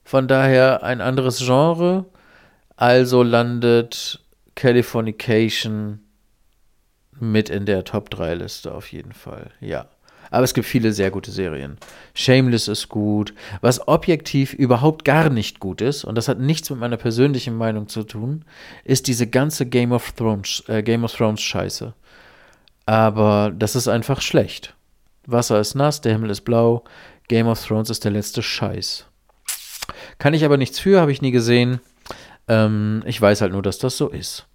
Von 0.03 0.27
daher 0.27 0.83
ein 0.83 0.99
anderes 0.99 1.39
Genre. 1.39 2.05
Also 2.75 3.23
landet 3.23 4.19
Californication 4.55 6.01
mit 7.17 7.49
in 7.49 7.65
der 7.65 7.85
Top 7.85 8.09
3 8.09 8.35
Liste 8.35 8.73
auf 8.73 8.91
jeden 8.91 9.13
Fall. 9.13 9.51
Ja. 9.61 9.87
Aber 10.31 10.43
es 10.43 10.53
gibt 10.53 10.67
viele 10.67 10.93
sehr 10.93 11.11
gute 11.11 11.31
Serien. 11.31 11.77
Shameless 12.13 12.67
ist 12.67 12.89
gut. 12.89 13.33
Was 13.61 13.87
objektiv 13.87 14.53
überhaupt 14.53 15.05
gar 15.05 15.29
nicht 15.29 15.59
gut 15.59 15.81
ist, 15.81 16.03
und 16.03 16.15
das 16.15 16.27
hat 16.27 16.39
nichts 16.39 16.69
mit 16.69 16.79
meiner 16.79 16.97
persönlichen 16.97 17.55
Meinung 17.55 17.87
zu 17.87 18.03
tun, 18.03 18.45
ist 18.83 19.07
diese 19.07 19.27
ganze 19.27 19.65
Game 19.65 19.91
of 19.91 20.11
Thrones, 20.13 20.63
äh, 20.67 20.83
Game 20.83 21.03
of 21.03 21.13
Thrones 21.13 21.41
Scheiße. 21.41 21.93
Aber 22.85 23.51
das 23.55 23.75
ist 23.75 23.87
einfach 23.87 24.21
schlecht. 24.21 24.75
Wasser 25.25 25.59
ist 25.59 25.75
nass, 25.75 26.01
der 26.01 26.13
Himmel 26.13 26.29
ist 26.29 26.41
blau. 26.41 26.83
Game 27.27 27.47
of 27.47 27.65
Thrones 27.65 27.89
ist 27.89 28.03
der 28.03 28.11
letzte 28.11 28.43
Scheiß. 28.43 29.05
Kann 30.19 30.33
ich 30.33 30.45
aber 30.45 30.57
nichts 30.57 30.79
für, 30.79 31.01
habe 31.01 31.11
ich 31.11 31.21
nie 31.21 31.31
gesehen. 31.31 31.79
Ähm, 32.47 33.03
ich 33.05 33.19
weiß 33.19 33.41
halt 33.41 33.51
nur, 33.51 33.61
dass 33.61 33.79
das 33.79 33.97
so 33.97 34.09
ist. 34.09 34.45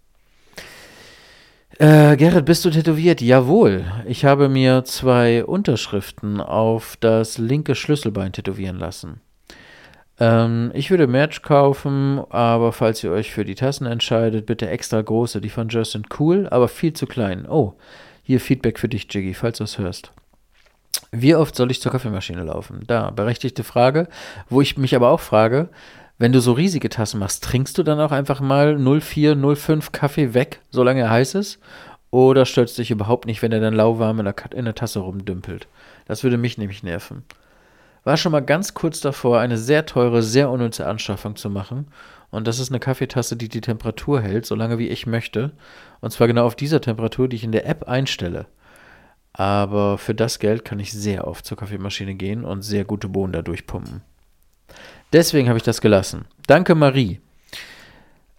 Äh, 1.80 2.18
Gerrit, 2.18 2.44
bist 2.44 2.62
du 2.66 2.70
tätowiert? 2.70 3.22
Jawohl. 3.22 3.87
Ich 4.04 4.26
habe 4.26 4.50
mir 4.50 4.84
zwei 4.84 5.46
Unterschriften 5.46 6.38
auf 6.38 6.99
das 7.00 7.38
linke 7.38 7.75
Schlüsselbein 7.75 8.34
tätowieren 8.34 8.78
lassen. 8.78 9.22
Ähm, 10.18 10.72
ich 10.75 10.90
würde 10.90 11.06
Merch 11.06 11.40
kaufen, 11.40 12.20
aber 12.28 12.72
falls 12.72 13.02
ihr 13.02 13.10
euch 13.10 13.32
für 13.32 13.46
die 13.46 13.54
Tassen 13.54 13.87
entscheidet, 13.87 14.44
bitte 14.44 14.68
extra 14.68 15.00
große. 15.00 15.40
Die 15.40 15.49
von 15.49 15.70
Just 15.70 15.92
sind 15.92 16.20
cool, 16.20 16.46
aber 16.50 16.68
viel 16.68 16.92
zu 16.92 17.06
klein. 17.06 17.46
Oh, 17.49 17.72
hier 18.22 18.40
Feedback 18.40 18.78
für 18.78 18.90
dich, 18.90 19.06
Jiggy, 19.10 19.32
falls 19.32 19.56
du 19.56 19.64
es 19.64 19.78
hörst. 19.78 20.12
Wie 21.12 21.34
oft 21.34 21.56
soll 21.56 21.70
ich 21.70 21.80
zur 21.80 21.92
Kaffeemaschine 21.92 22.44
laufen? 22.44 22.82
Da, 22.88 23.08
berechtigte 23.08 23.64
Frage, 23.64 24.08
wo 24.50 24.60
ich 24.60 24.76
mich 24.76 24.94
aber 24.94 25.08
auch 25.08 25.20
frage, 25.20 25.70
wenn 26.20 26.32
du 26.32 26.40
so 26.42 26.52
riesige 26.52 26.90
Tassen 26.90 27.18
machst, 27.18 27.42
trinkst 27.44 27.78
du 27.78 27.82
dann 27.82 27.98
auch 27.98 28.12
einfach 28.12 28.42
mal 28.42 28.78
04, 28.78 29.38
05 29.56 29.90
Kaffee 29.90 30.34
weg, 30.34 30.60
solange 30.68 31.00
er 31.00 31.10
heiß 31.10 31.34
ist? 31.34 31.60
Oder 32.10 32.44
stört 32.44 32.76
dich 32.76 32.90
überhaupt 32.90 33.24
nicht, 33.24 33.40
wenn 33.40 33.52
er 33.52 33.60
dann 33.60 33.72
lauwarm 33.72 34.18
in 34.18 34.26
der, 34.26 34.34
in 34.54 34.66
der 34.66 34.74
Tasse 34.74 34.98
rumdümpelt? 34.98 35.66
Das 36.04 36.22
würde 36.22 36.36
mich 36.36 36.58
nämlich 36.58 36.82
nerven. 36.82 37.24
War 38.04 38.18
schon 38.18 38.32
mal 38.32 38.40
ganz 38.40 38.74
kurz 38.74 39.00
davor, 39.00 39.40
eine 39.40 39.56
sehr 39.56 39.86
teure, 39.86 40.22
sehr 40.22 40.50
unnütze 40.50 40.86
Anschaffung 40.86 41.36
zu 41.36 41.48
machen. 41.48 41.86
Und 42.30 42.46
das 42.46 42.58
ist 42.58 42.70
eine 42.70 42.80
Kaffeetasse, 42.80 43.36
die 43.36 43.48
die 43.48 43.62
Temperatur 43.62 44.20
hält, 44.20 44.44
solange 44.44 44.76
wie 44.76 44.88
ich 44.88 45.06
möchte. 45.06 45.52
Und 46.02 46.10
zwar 46.10 46.26
genau 46.26 46.44
auf 46.44 46.54
dieser 46.54 46.82
Temperatur, 46.82 47.28
die 47.28 47.36
ich 47.36 47.44
in 47.44 47.52
der 47.52 47.66
App 47.66 47.88
einstelle. 47.88 48.44
Aber 49.32 49.96
für 49.96 50.14
das 50.14 50.38
Geld 50.38 50.66
kann 50.66 50.80
ich 50.80 50.92
sehr 50.92 51.26
oft 51.26 51.46
zur 51.46 51.56
Kaffeemaschine 51.56 52.14
gehen 52.14 52.44
und 52.44 52.60
sehr 52.60 52.84
gute 52.84 53.08
Bohnen 53.08 53.32
dadurch 53.32 53.66
pumpen. 53.66 54.02
Deswegen 55.12 55.49
habe 55.49 55.59
ich 55.59 55.64
das 55.64 55.81
gelassen. 55.81 56.26
Danke, 56.47 56.75
Marie. 56.75 57.21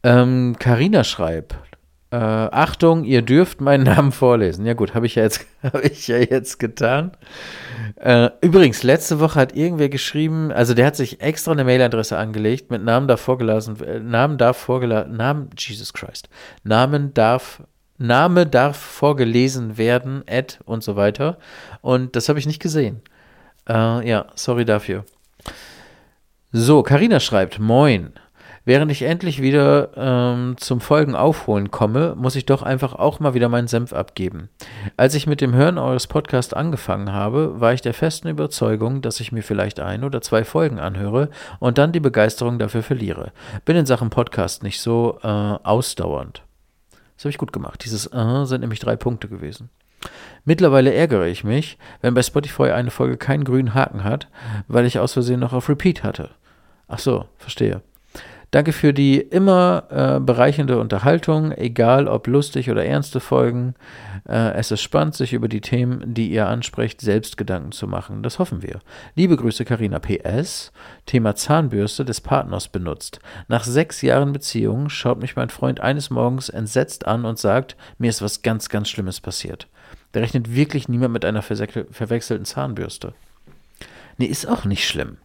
Ähm, 0.04 0.56
Carina 0.58 1.04
schreibt, 1.04 1.56
äh, 2.12 2.18
Achtung, 2.18 3.06
ihr 3.06 3.22
dürft 3.22 3.62
meinen 3.62 3.84
Namen 3.84 4.12
vorlesen. 4.12 4.66
Ja 4.66 4.74
gut, 4.74 4.94
habe 4.94 5.06
ich 5.06 5.16
ja 5.16 5.24
jetzt, 5.24 5.46
habe 5.64 5.82
ich 5.84 6.08
ja 6.08 6.18
jetzt 6.18 6.60
getan. 6.60 7.12
Äh, 7.96 8.30
übrigens, 8.42 8.84
letzte 8.84 9.20
Woche 9.20 9.40
hat 9.40 9.56
irgendwer 9.56 9.90
geschrieben, 9.90 10.52
also 10.52 10.74
der 10.74 10.88
hat 10.88 10.96
sich 10.96 11.22
extra 11.22 11.52
eine 11.52 11.64
Mailadresse 11.64 12.18
angelegt 12.18 12.70
mit 12.70 12.84
Namen 12.84 13.08
darf 13.08 13.22
vorgelesen, 13.22 13.82
äh, 13.82 14.00
Namen 14.00 14.38
darf 14.38 14.58
vorgelesen, 14.58 15.16
Namen, 15.16 15.50
Jesus 15.58 15.94
Christ, 15.94 16.28
Namen 16.64 17.14
darf, 17.14 17.64
Name 17.98 18.46
darf 18.46 18.78
vorgelesen 18.78 19.78
werden, 19.78 20.24
Ad 20.30 20.58
und 20.66 20.84
so 20.84 20.96
weiter. 20.96 21.38
Und 21.82 22.16
das 22.16 22.28
habe 22.28 22.40
ich 22.40 22.46
nicht 22.48 22.62
gesehen. 22.62 23.02
Äh, 23.70 24.08
ja, 24.08 24.26
sorry 24.36 24.66
dafür. 24.66 25.06
So, 26.54 26.84
Karina 26.84 27.22
schreibt, 27.22 27.60
moin. 27.60 28.12
Während 28.66 28.92
ich 28.92 29.04
endlich 29.04 29.42
wieder 29.42 29.92
ähm, 29.96 30.56
zum 30.58 30.82
Folgen 30.82 31.16
aufholen 31.16 31.72
komme, 31.72 32.14
muss 32.18 32.36
ich 32.36 32.46
doch 32.46 32.62
einfach 32.62 32.94
auch 32.94 33.22
mal 33.22 33.34
wieder 33.34 33.48
meinen 33.48 33.70
Senf 33.70 33.94
abgeben. 33.94 34.50
Als 34.98 35.16
ich 35.16 35.28
mit 35.28 35.40
dem 35.40 35.56
Hören 35.56 35.78
eures 35.78 36.08
Podcasts 36.08 36.54
angefangen 36.54 37.14
habe, 37.14 37.62
war 37.62 37.72
ich 37.72 37.80
der 37.80 37.94
festen 37.94 38.28
Überzeugung, 38.28 39.02
dass 39.02 39.22
ich 39.22 39.32
mir 39.32 39.44
vielleicht 39.44 39.80
ein 39.80 40.04
oder 40.04 40.20
zwei 40.20 40.44
Folgen 40.44 40.78
anhöre 40.78 41.30
und 41.60 41.78
dann 41.78 41.94
die 41.94 42.02
Begeisterung 42.02 42.60
dafür 42.60 42.84
verliere. 42.84 43.32
Bin 43.64 43.78
in 43.78 43.86
Sachen 43.86 44.10
Podcast 44.10 44.62
nicht 44.62 44.82
so 44.82 45.20
äh, 45.24 45.28
ausdauernd. 45.28 46.44
Das 47.16 47.24
habe 47.24 47.30
ich 47.30 47.38
gut 47.38 47.54
gemacht. 47.54 47.86
Dieses 47.86 48.08
äh 48.08 48.44
sind 48.44 48.60
nämlich 48.60 48.82
drei 48.82 48.98
Punkte 48.98 49.30
gewesen. 49.30 49.70
Mittlerweile 50.44 50.94
ärgere 50.94 51.28
ich 51.28 51.46
mich, 51.46 51.78
wenn 52.02 52.14
bei 52.14 52.24
Spotify 52.24 52.72
eine 52.72 52.92
Folge 52.92 53.16
keinen 53.16 53.46
grünen 53.46 53.74
Haken 53.74 54.04
hat, 54.04 54.28
weil 54.68 54.86
ich 54.86 55.00
aus 55.00 55.14
Versehen 55.14 55.40
noch 55.40 55.54
auf 55.54 55.70
Repeat 55.70 56.04
hatte. 56.04 56.32
Ach 56.92 57.00
so, 57.00 57.26
verstehe. 57.38 57.82
Danke 58.52 58.74
für 58.74 58.94
die 58.94 59.18
immer 59.22 59.86
äh, 59.90 60.20
bereichernde 60.20 60.78
Unterhaltung, 60.78 61.54
egal 61.54 62.10
ob 62.10 62.28
lustig 62.28 62.70
oder 62.70 62.84
ernste 62.84 63.22
Folgen. 63.22 63.76
Äh, 64.28 64.56
es 64.56 64.72
ist 64.72 64.82
spannend, 64.82 65.16
sich 65.16 65.32
über 65.32 65.48
die 65.48 65.62
Themen, 65.62 66.14
die 66.14 66.30
ihr 66.30 66.50
ansprecht, 66.50 67.00
selbst 67.00 67.38
Gedanken 67.38 67.72
zu 67.72 67.88
machen. 67.88 68.24
Das 68.24 68.40
hoffen 68.40 68.62
wir. 68.62 68.80
Liebe 69.16 69.38
Grüße, 69.38 69.64
Karina 69.64 70.00
PS. 70.00 70.74
Thema 71.06 71.34
Zahnbürste 71.34 72.04
des 72.04 72.20
Partners 72.20 72.68
benutzt. 72.68 73.22
Nach 73.48 73.64
sechs 73.64 74.02
Jahren 74.02 74.34
Beziehung 74.34 74.90
schaut 74.90 75.22
mich 75.22 75.38
mein 75.38 75.50
Freund 75.50 75.80
eines 75.80 76.10
Morgens 76.10 76.50
entsetzt 76.50 77.08
an 77.08 77.24
und 77.24 77.40
sagt, 77.40 77.78
mir 78.00 78.10
ist 78.10 78.22
was 78.22 78.42
ganz, 78.42 78.68
ganz 78.68 78.90
Schlimmes 78.90 79.22
passiert. 79.22 79.70
Da 80.12 80.20
rechnet 80.20 80.54
wirklich 80.54 80.90
niemand 80.90 81.14
mit 81.14 81.24
einer 81.24 81.42
verwechselten 81.42 82.44
Zahnbürste. 82.44 83.14
Nee, 84.18 84.26
ist 84.26 84.46
auch 84.46 84.66
nicht 84.66 84.86
schlimm. 84.86 85.16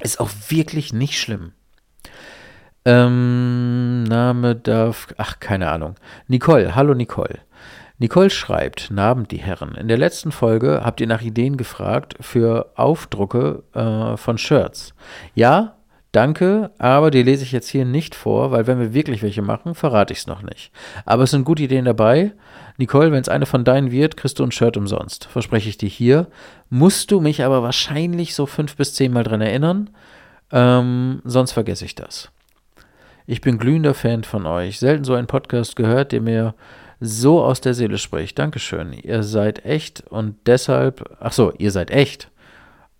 Ist 0.00 0.20
auch 0.20 0.30
wirklich 0.48 0.92
nicht 0.92 1.18
schlimm. 1.18 1.52
Ähm, 2.84 4.04
Name 4.04 4.56
darf. 4.56 5.08
Ach, 5.16 5.40
keine 5.40 5.70
Ahnung. 5.70 5.94
Nicole, 6.28 6.74
hallo 6.74 6.94
Nicole. 6.94 7.40
Nicole 7.98 8.28
schreibt, 8.28 8.90
Nabend 8.90 9.30
die 9.30 9.38
Herren. 9.38 9.76
In 9.76 9.88
der 9.88 9.96
letzten 9.96 10.32
Folge 10.32 10.82
habt 10.84 11.00
ihr 11.00 11.06
nach 11.06 11.22
Ideen 11.22 11.56
gefragt 11.56 12.16
für 12.20 12.72
Aufdrucke 12.74 13.62
äh, 13.72 14.16
von 14.16 14.36
Shirts. 14.36 14.94
Ja, 15.34 15.76
danke, 16.14 16.70
aber 16.78 17.10
die 17.10 17.22
lese 17.22 17.44
ich 17.44 17.52
jetzt 17.52 17.68
hier 17.68 17.84
nicht 17.84 18.14
vor, 18.14 18.50
weil 18.50 18.66
wenn 18.66 18.78
wir 18.78 18.94
wirklich 18.94 19.22
welche 19.22 19.42
machen, 19.42 19.74
verrate 19.74 20.12
ich 20.12 20.20
es 20.20 20.26
noch 20.26 20.42
nicht. 20.42 20.70
Aber 21.04 21.24
es 21.24 21.30
sind 21.30 21.44
gute 21.44 21.62
Ideen 21.62 21.84
dabei. 21.84 22.32
Nicole, 22.76 23.12
wenn 23.12 23.20
es 23.20 23.28
eine 23.28 23.46
von 23.46 23.64
deinen 23.64 23.90
wird, 23.90 24.16
kriegst 24.16 24.38
du 24.38 24.44
ein 24.44 24.50
Shirt 24.50 24.76
umsonst. 24.76 25.26
Verspreche 25.26 25.68
ich 25.68 25.78
dir 25.78 25.88
hier. 25.88 26.26
Musst 26.70 27.10
du 27.10 27.20
mich 27.20 27.44
aber 27.44 27.62
wahrscheinlich 27.62 28.34
so 28.34 28.46
fünf 28.46 28.76
bis 28.76 28.94
zehn 28.94 29.12
Mal 29.12 29.24
dran 29.24 29.40
erinnern. 29.40 29.90
Ähm, 30.50 31.20
sonst 31.24 31.52
vergesse 31.52 31.84
ich 31.84 31.94
das. 31.94 32.30
Ich 33.26 33.40
bin 33.40 33.58
glühender 33.58 33.94
Fan 33.94 34.24
von 34.24 34.46
euch. 34.46 34.78
Selten 34.78 35.04
so 35.04 35.14
einen 35.14 35.26
Podcast 35.26 35.76
gehört, 35.76 36.12
der 36.12 36.20
mir 36.20 36.54
so 37.00 37.42
aus 37.42 37.60
der 37.60 37.74
Seele 37.74 37.98
spricht. 37.98 38.38
Dankeschön. 38.38 38.92
Ihr 38.92 39.22
seid 39.22 39.64
echt 39.64 40.02
und 40.08 40.36
deshalb, 40.46 41.16
ach 41.20 41.32
so, 41.32 41.52
ihr 41.58 41.70
seid 41.70 41.90
echt 41.90 42.30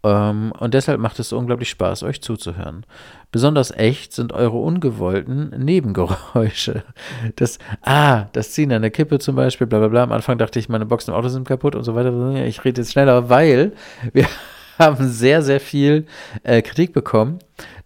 und 0.04 0.74
deshalb 0.74 1.00
macht 1.00 1.18
es 1.18 1.32
unglaublich 1.32 1.70
Spaß, 1.70 2.02
euch 2.02 2.20
zuzuhören. 2.20 2.84
Besonders 3.32 3.70
echt 3.70 4.12
sind 4.12 4.34
eure 4.34 4.58
ungewollten 4.58 5.50
Nebengeräusche. 5.56 6.84
Das, 7.36 7.58
ah, 7.80 8.26
das 8.32 8.52
Ziehen 8.52 8.70
an 8.72 8.82
der 8.82 8.90
Kippe 8.90 9.18
zum 9.18 9.34
Beispiel, 9.34 9.66
bla 9.66 9.78
bla 9.78 9.88
bla. 9.88 10.02
Am 10.02 10.12
Anfang 10.12 10.36
dachte 10.36 10.58
ich, 10.58 10.68
meine 10.68 10.84
Boxen 10.84 11.12
im 11.12 11.16
Auto 11.16 11.28
sind 11.28 11.48
kaputt 11.48 11.74
und 11.74 11.84
so 11.84 11.94
weiter. 11.94 12.44
Ich 12.44 12.64
rede 12.64 12.82
jetzt 12.82 12.92
schneller, 12.92 13.30
weil 13.30 13.72
wir 14.12 14.26
haben 14.78 15.08
sehr, 15.08 15.40
sehr 15.40 15.58
viel 15.58 16.06
äh, 16.42 16.60
Kritik 16.60 16.92
bekommen 16.92 17.38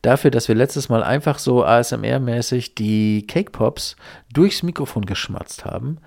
dafür, 0.02 0.32
dass 0.32 0.48
wir 0.48 0.56
letztes 0.56 0.88
Mal 0.88 1.04
einfach 1.04 1.38
so 1.38 1.64
ASMR-mäßig 1.64 2.74
die 2.74 3.26
Cake 3.28 3.52
Pops 3.52 3.94
durchs 4.32 4.64
Mikrofon 4.64 5.06
geschmatzt 5.06 5.64
haben. 5.64 5.98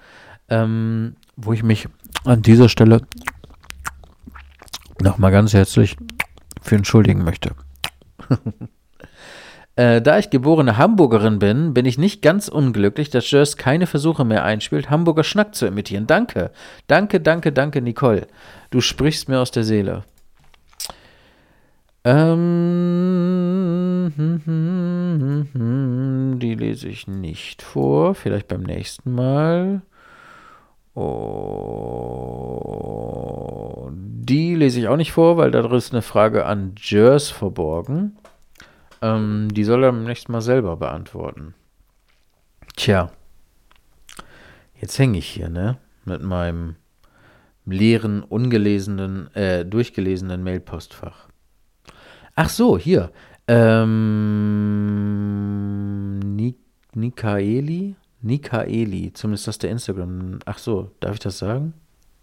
Ähm, 0.49 1.15
wo 1.37 1.53
ich 1.53 1.63
mich 1.63 1.87
an 2.25 2.41
dieser 2.41 2.67
Stelle 2.67 3.01
nochmal 5.01 5.31
ganz 5.31 5.53
herzlich 5.53 5.97
für 6.61 6.75
entschuldigen 6.75 7.23
möchte. 7.23 7.51
äh, 9.75 10.01
da 10.01 10.19
ich 10.19 10.29
geborene 10.29 10.77
Hamburgerin 10.77 11.39
bin, 11.39 11.73
bin 11.73 11.85
ich 11.85 11.97
nicht 11.97 12.21
ganz 12.21 12.47
unglücklich, 12.47 13.09
dass 13.09 13.31
Jörs 13.31 13.57
keine 13.57 13.87
Versuche 13.87 14.25
mehr 14.25 14.43
einspielt, 14.43 14.89
Hamburger 14.89 15.23
Schnack 15.23 15.55
zu 15.55 15.65
imitieren. 15.65 16.07
Danke, 16.07 16.51
danke, 16.87 17.19
danke, 17.19 17.51
danke, 17.51 17.81
Nicole. 17.81 18.27
Du 18.69 18.81
sprichst 18.81 19.29
mir 19.29 19.39
aus 19.39 19.51
der 19.51 19.63
Seele. 19.63 20.03
Ähm, 22.03 24.11
die 26.41 26.55
lese 26.55 26.87
ich 26.87 27.07
nicht 27.07 27.61
vor, 27.61 28.15
vielleicht 28.15 28.47
beim 28.47 28.63
nächsten 28.63 29.13
Mal. 29.13 29.83
Oh, 30.93 32.71
die 33.93 34.55
lese 34.55 34.79
ich 34.81 34.87
auch 34.87 34.97
nicht 34.97 35.11
vor, 35.13 35.37
weil 35.37 35.51
da 35.51 35.65
ist 35.73 35.93
eine 35.93 36.01
Frage 36.01 36.45
an 36.45 36.73
Jers 36.77 37.29
verborgen. 37.29 38.17
Ähm, 39.01 39.47
die 39.53 39.63
soll 39.63 39.83
er 39.83 39.91
beim 39.91 40.03
nächsten 40.03 40.31
Mal 40.31 40.41
selber 40.41 40.77
beantworten. 40.77 41.53
Tja, 42.75 43.11
jetzt 44.79 44.99
hänge 44.99 45.17
ich 45.17 45.27
hier, 45.27 45.49
ne? 45.49 45.77
Mit 46.05 46.21
meinem 46.21 46.75
leeren, 47.65 48.23
ungelesenen, 48.23 49.33
äh, 49.35 49.65
durchgelesenen 49.65 50.43
Mailpostfach. 50.43 51.29
Ach 52.35 52.49
so, 52.49 52.77
hier. 52.77 53.11
Ähm, 53.47 53.79
Nik 56.19 56.57
Nikaeli? 56.93 57.95
Nikaeli, 58.21 59.13
zumindest 59.13 59.47
das 59.47 59.57
der 59.57 59.71
Instagram. 59.71 60.39
Ach 60.45 60.57
so, 60.57 60.91
darf 60.99 61.13
ich 61.13 61.19
das 61.19 61.37
sagen? 61.37 61.73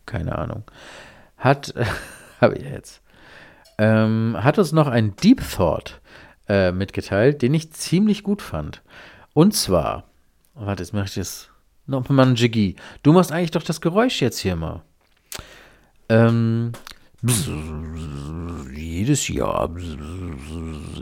Keine 0.07 0.39
Ahnung. 0.39 0.65
Hat, 1.37 1.75
habe 2.41 2.57
ich 2.57 2.65
jetzt, 2.65 3.03
ähm, 3.79 4.37
hat 4.39 4.59
uns 4.59 4.73
noch 4.73 4.89
ein 4.89 5.15
Deep 5.17 5.43
Thought 5.51 6.01
äh, 6.49 6.73
mitgeteilt, 6.73 7.43
den 7.43 7.55
ich 7.55 7.73
ziemlich 7.73 8.23
gut 8.23 8.43
fand. 8.43 8.83
Und 9.35 9.55
zwar, 9.55 10.05
warte, 10.55 10.83
jetzt 10.83 10.93
mache 10.93 11.07
ich 11.07 11.15
das 11.15 11.51
nochmal 11.87 12.27
ein 12.27 12.35
Jiggy. 12.35 12.77
Du 13.03 13.13
machst 13.13 13.33
eigentlich 13.33 13.51
doch 13.51 13.63
das 13.63 13.81
Geräusch 13.81 14.21
jetzt 14.21 14.39
hier 14.39 14.57
mal. 14.57 14.83
Ähm, 16.09 16.73
jedes 18.73 19.27
Jahr 19.27 19.71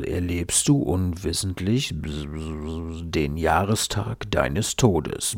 erlebst 0.03 0.67
du 0.67 0.79
unwissentlich 0.79 1.95
den 1.95 3.37
Jahrestag 3.37 4.31
deines 4.31 4.77
Todes. 4.77 5.37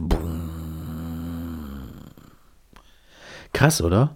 Krass, 3.53 3.83
oder? 3.83 4.15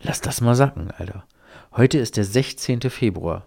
Lass 0.00 0.20
das 0.20 0.40
mal 0.40 0.56
sacken, 0.56 0.90
Alter. 0.90 1.24
Heute 1.76 1.98
ist 1.98 2.16
der 2.16 2.24
16. 2.24 2.80
Februar. 2.90 3.46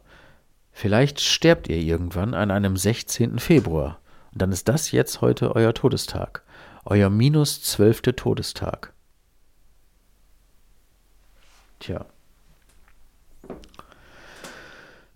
Vielleicht 0.71 1.19
sterbt 1.19 1.67
ihr 1.67 1.77
irgendwann 1.77 2.33
an 2.33 2.51
einem 2.51 2.77
16. 2.77 3.39
Februar. 3.39 3.99
Und 4.31 4.41
dann 4.41 4.53
ist 4.53 4.69
das 4.69 4.91
jetzt 4.91 5.19
heute 5.19 5.55
euer 5.55 5.73
Todestag. 5.73 6.43
Euer 6.85 7.09
minus 7.09 7.61
zwölfte 7.63 8.15
Todestag. 8.15 8.94
Tja. 11.79 12.05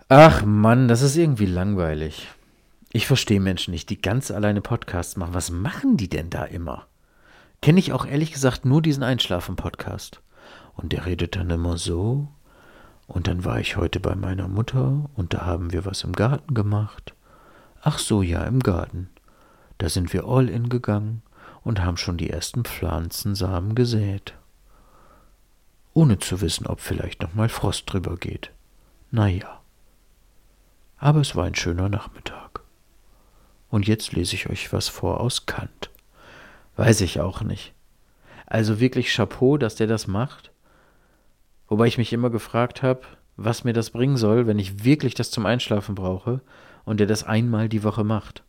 Ach 0.08 0.43
Mann, 0.43 0.88
das 0.88 1.02
ist 1.02 1.15
irgendwie 1.15 1.45
langweilig. 1.45 2.28
Ich 2.91 3.06
verstehe 3.06 3.39
Menschen 3.39 3.72
nicht, 3.72 3.89
die 3.89 4.02
ganz 4.02 4.32
alleine 4.32 4.62
Podcasts 4.62 5.15
machen. 5.15 5.36
Was 5.36 5.52
machen 5.52 5.98
die 5.98 6.10
denn 6.10 6.30
da 6.30 6.43
immer? 6.45 6.88
Kenne 7.62 7.80
ich 7.80 7.93
auch 7.93 8.06
ehrlich 8.06 8.32
gesagt 8.32 8.65
nur 8.65 8.82
diesen 8.82 9.04
Einschlafen-Podcast. 9.04 10.22
Und 10.76 10.93
der 10.93 11.06
redet 11.06 11.36
dann 11.36 11.50
immer 11.52 11.78
so. 11.78 12.28
Und 13.06 13.28
dann 13.28 13.45
war 13.45 13.60
ich 13.60 13.78
heute 13.78 14.00
bei 14.00 14.15
meiner 14.15 14.48
Mutter 14.48 15.10
und 15.15 15.34
da 15.34 15.45
haben 15.45 15.72
wir 15.72 15.86
was 15.86 16.04
im 16.04 16.13
Garten 16.13 16.54
gemacht. 16.54 17.13
Ach 17.82 18.00
so, 18.00 18.22
ja, 18.22 18.43
im 18.43 18.60
Garten. 18.60 19.10
Da 19.78 19.89
sind 19.89 20.12
wir 20.13 20.26
all 20.26 20.50
in 20.50 20.69
gegangen 20.69 21.22
und 21.63 21.82
haben 21.82 21.98
schon 21.98 22.17
die 22.17 22.30
ersten 22.30 22.63
Pflanzensamen 22.65 23.76
gesät 23.76 24.34
ohne 25.93 26.19
zu 26.19 26.41
wissen, 26.41 26.67
ob 26.67 26.82
vielleicht 26.82 27.21
noch 27.21 27.34
mal 27.34 27.49
Frost 27.49 27.91
drüber 27.91 28.17
geht. 28.17 28.52
Na 29.12 29.28
ja. 29.28 29.62
Aber 30.97 31.21
es 31.21 31.36
war 31.36 31.45
ein 31.45 31.56
schöner 31.56 31.89
Nachmittag. 31.89 32.62
Und 33.69 33.88
jetzt 33.88 34.13
lese 34.13 34.36
ich 34.36 34.49
euch 34.49 34.71
was 34.73 34.89
vor 34.89 35.19
aus 35.19 35.45
Kant. 35.45 35.89
Weiß 36.75 37.02
ich 37.02 37.19
auch 37.19 37.41
nicht. 37.41 37.73
Also 38.45 38.80
wirklich 38.80 39.13
Chapeau, 39.13 39.58
dass 39.58 39.75
der 39.75 39.88
das 39.88 40.08
macht. 40.08 40.52
Wobei 41.67 41.88
ich 41.88 41.97
mich 41.97 42.12
immer 42.13 42.30
gefragt 42.30 42.82
habe, 42.82 43.02
was 43.38 43.63
mir 43.63 43.73
das 43.73 43.91
bringen 43.91 44.17
soll, 44.17 44.47
wenn 44.47 44.60
ich 44.60 44.84
wirklich 44.84 45.13
das 45.13 45.32
zum 45.32 45.45
Einschlafen 45.45 45.95
brauche 45.95 46.41
und 46.84 46.99
der 46.99 47.08
das 47.08 47.23
einmal 47.23 47.69
die 47.69 47.84
Woche 47.84 48.04
macht. 48.04 48.43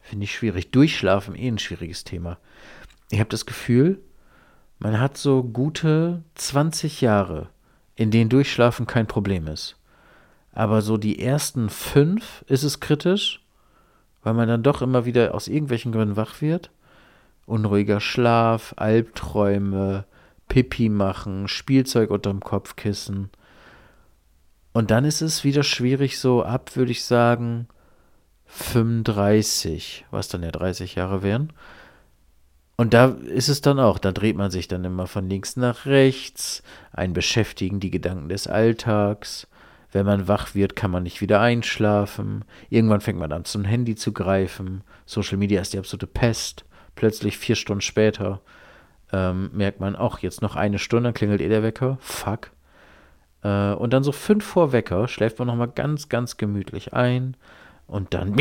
Finde 0.00 0.24
ich 0.24 0.34
schwierig. 0.34 0.72
Durchschlafen 0.72 1.36
eh 1.36 1.48
ein 1.48 1.58
schwieriges 1.58 2.04
Thema. 2.04 2.38
Ich 3.10 3.20
habe 3.20 3.30
das 3.30 3.46
Gefühl, 3.46 4.02
man 4.82 4.98
hat 4.98 5.16
so 5.16 5.44
gute 5.44 6.24
20 6.34 7.00
Jahre, 7.02 7.48
in 7.94 8.10
denen 8.10 8.28
Durchschlafen 8.28 8.84
kein 8.84 9.06
Problem 9.06 9.46
ist. 9.46 9.76
Aber 10.52 10.82
so 10.82 10.96
die 10.96 11.20
ersten 11.20 11.70
fünf 11.70 12.44
ist 12.48 12.64
es 12.64 12.80
kritisch, 12.80 13.40
weil 14.24 14.34
man 14.34 14.48
dann 14.48 14.64
doch 14.64 14.82
immer 14.82 15.04
wieder 15.04 15.34
aus 15.34 15.46
irgendwelchen 15.46 15.92
Gründen 15.92 16.16
wach 16.16 16.40
wird. 16.40 16.70
Unruhiger 17.46 18.00
Schlaf, 18.00 18.74
Albträume, 18.76 20.04
Pipi 20.48 20.88
machen, 20.88 21.46
Spielzeug 21.46 22.10
unterm 22.10 22.40
Kopfkissen. 22.40 23.30
Und 24.72 24.90
dann 24.90 25.04
ist 25.04 25.22
es 25.22 25.44
wieder 25.44 25.62
schwierig, 25.62 26.18
so 26.18 26.42
ab, 26.42 26.74
würde 26.74 26.90
ich 26.90 27.04
sagen, 27.04 27.68
35, 28.46 30.06
was 30.10 30.26
dann 30.26 30.42
ja 30.42 30.50
30 30.50 30.96
Jahre 30.96 31.22
wären. 31.22 31.52
Und 32.76 32.94
da 32.94 33.06
ist 33.06 33.48
es 33.48 33.60
dann 33.60 33.78
auch, 33.78 33.98
da 33.98 34.12
dreht 34.12 34.36
man 34.36 34.50
sich 34.50 34.66
dann 34.66 34.84
immer 34.84 35.06
von 35.06 35.28
links 35.28 35.56
nach 35.56 35.86
rechts, 35.86 36.62
ein 36.92 37.12
beschäftigen 37.12 37.80
die 37.80 37.90
Gedanken 37.90 38.28
des 38.28 38.46
Alltags. 38.46 39.46
Wenn 39.92 40.06
man 40.06 40.26
wach 40.26 40.54
wird, 40.54 40.74
kann 40.74 40.90
man 40.90 41.02
nicht 41.02 41.20
wieder 41.20 41.40
einschlafen. 41.40 42.44
Irgendwann 42.70 43.02
fängt 43.02 43.18
man 43.18 43.30
an, 43.30 43.44
zum 43.44 43.64
Handy 43.64 43.94
zu 43.94 44.12
greifen. 44.12 44.82
Social 45.04 45.36
Media 45.36 45.60
ist 45.60 45.74
die 45.74 45.78
absolute 45.78 46.06
Pest. 46.06 46.64
Plötzlich 46.94 47.36
vier 47.36 47.56
Stunden 47.56 47.82
später 47.82 48.40
ähm, 49.12 49.50
merkt 49.52 49.80
man, 49.80 49.94
ach, 49.94 50.20
jetzt 50.20 50.40
noch 50.40 50.56
eine 50.56 50.78
Stunde, 50.78 51.08
dann 51.08 51.14
klingelt 51.14 51.42
eh 51.42 51.48
der 51.48 51.62
Wecker. 51.62 51.98
Fuck. 52.00 52.52
Äh, 53.42 53.72
und 53.72 53.92
dann 53.92 54.02
so 54.02 54.12
fünf 54.12 54.44
vor 54.44 54.72
Wecker 54.72 55.08
schläft 55.08 55.38
man 55.38 55.48
nochmal 55.48 55.68
ganz, 55.68 56.08
ganz 56.08 56.38
gemütlich 56.38 56.94
ein. 56.94 57.36
Und 57.86 58.14
dann 58.14 58.34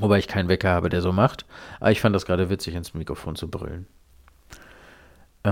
Wobei 0.00 0.18
ich 0.18 0.28
keinen 0.28 0.48
Wecker 0.48 0.70
habe, 0.70 0.88
der 0.88 1.02
so 1.02 1.12
macht. 1.12 1.44
Aber 1.80 1.90
ich 1.90 2.00
fand 2.00 2.14
das 2.14 2.26
gerade 2.26 2.50
witzig, 2.50 2.74
ins 2.74 2.94
Mikrofon 2.94 3.36
zu 3.36 3.48
brüllen. 3.48 3.86
Äh, 5.42 5.50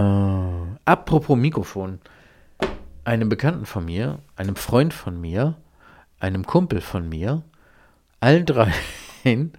apropos 0.84 1.36
Mikrofon. 1.36 2.00
Einem 3.04 3.28
Bekannten 3.28 3.66
von 3.66 3.84
mir, 3.84 4.18
einem 4.34 4.56
Freund 4.56 4.92
von 4.92 5.20
mir, 5.20 5.56
einem 6.18 6.44
Kumpel 6.44 6.80
von 6.80 7.08
mir, 7.08 7.42
allen 8.20 8.46
dreien 8.46 8.72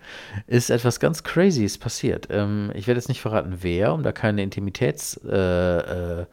ist 0.48 0.70
etwas 0.70 1.00
ganz 1.00 1.24
Crazyes 1.24 1.78
passiert. 1.78 2.28
Ähm, 2.30 2.72
ich 2.74 2.88
werde 2.88 3.00
jetzt 3.00 3.10
nicht 3.10 3.22
verraten, 3.22 3.60
wer, 3.62 3.94
um 3.94 4.04
da 4.04 4.12
keine 4.12 4.44
Intimitäts... 4.44 5.18
Äh, 5.24 6.22
äh, 6.22 6.26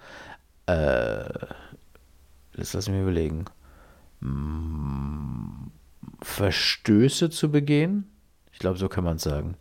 äh, 0.67 1.29
jetzt 2.57 2.73
lass 2.73 2.89
mich 2.89 3.01
überlegen. 3.01 3.45
Verstöße 6.23 7.29
zu 7.31 7.51
begehen. 7.51 8.11
Glaube, 8.65 8.79
so 8.79 8.89
kann 8.89 9.05
man 9.05 9.17
es 9.17 9.23
sagen. 9.23 9.59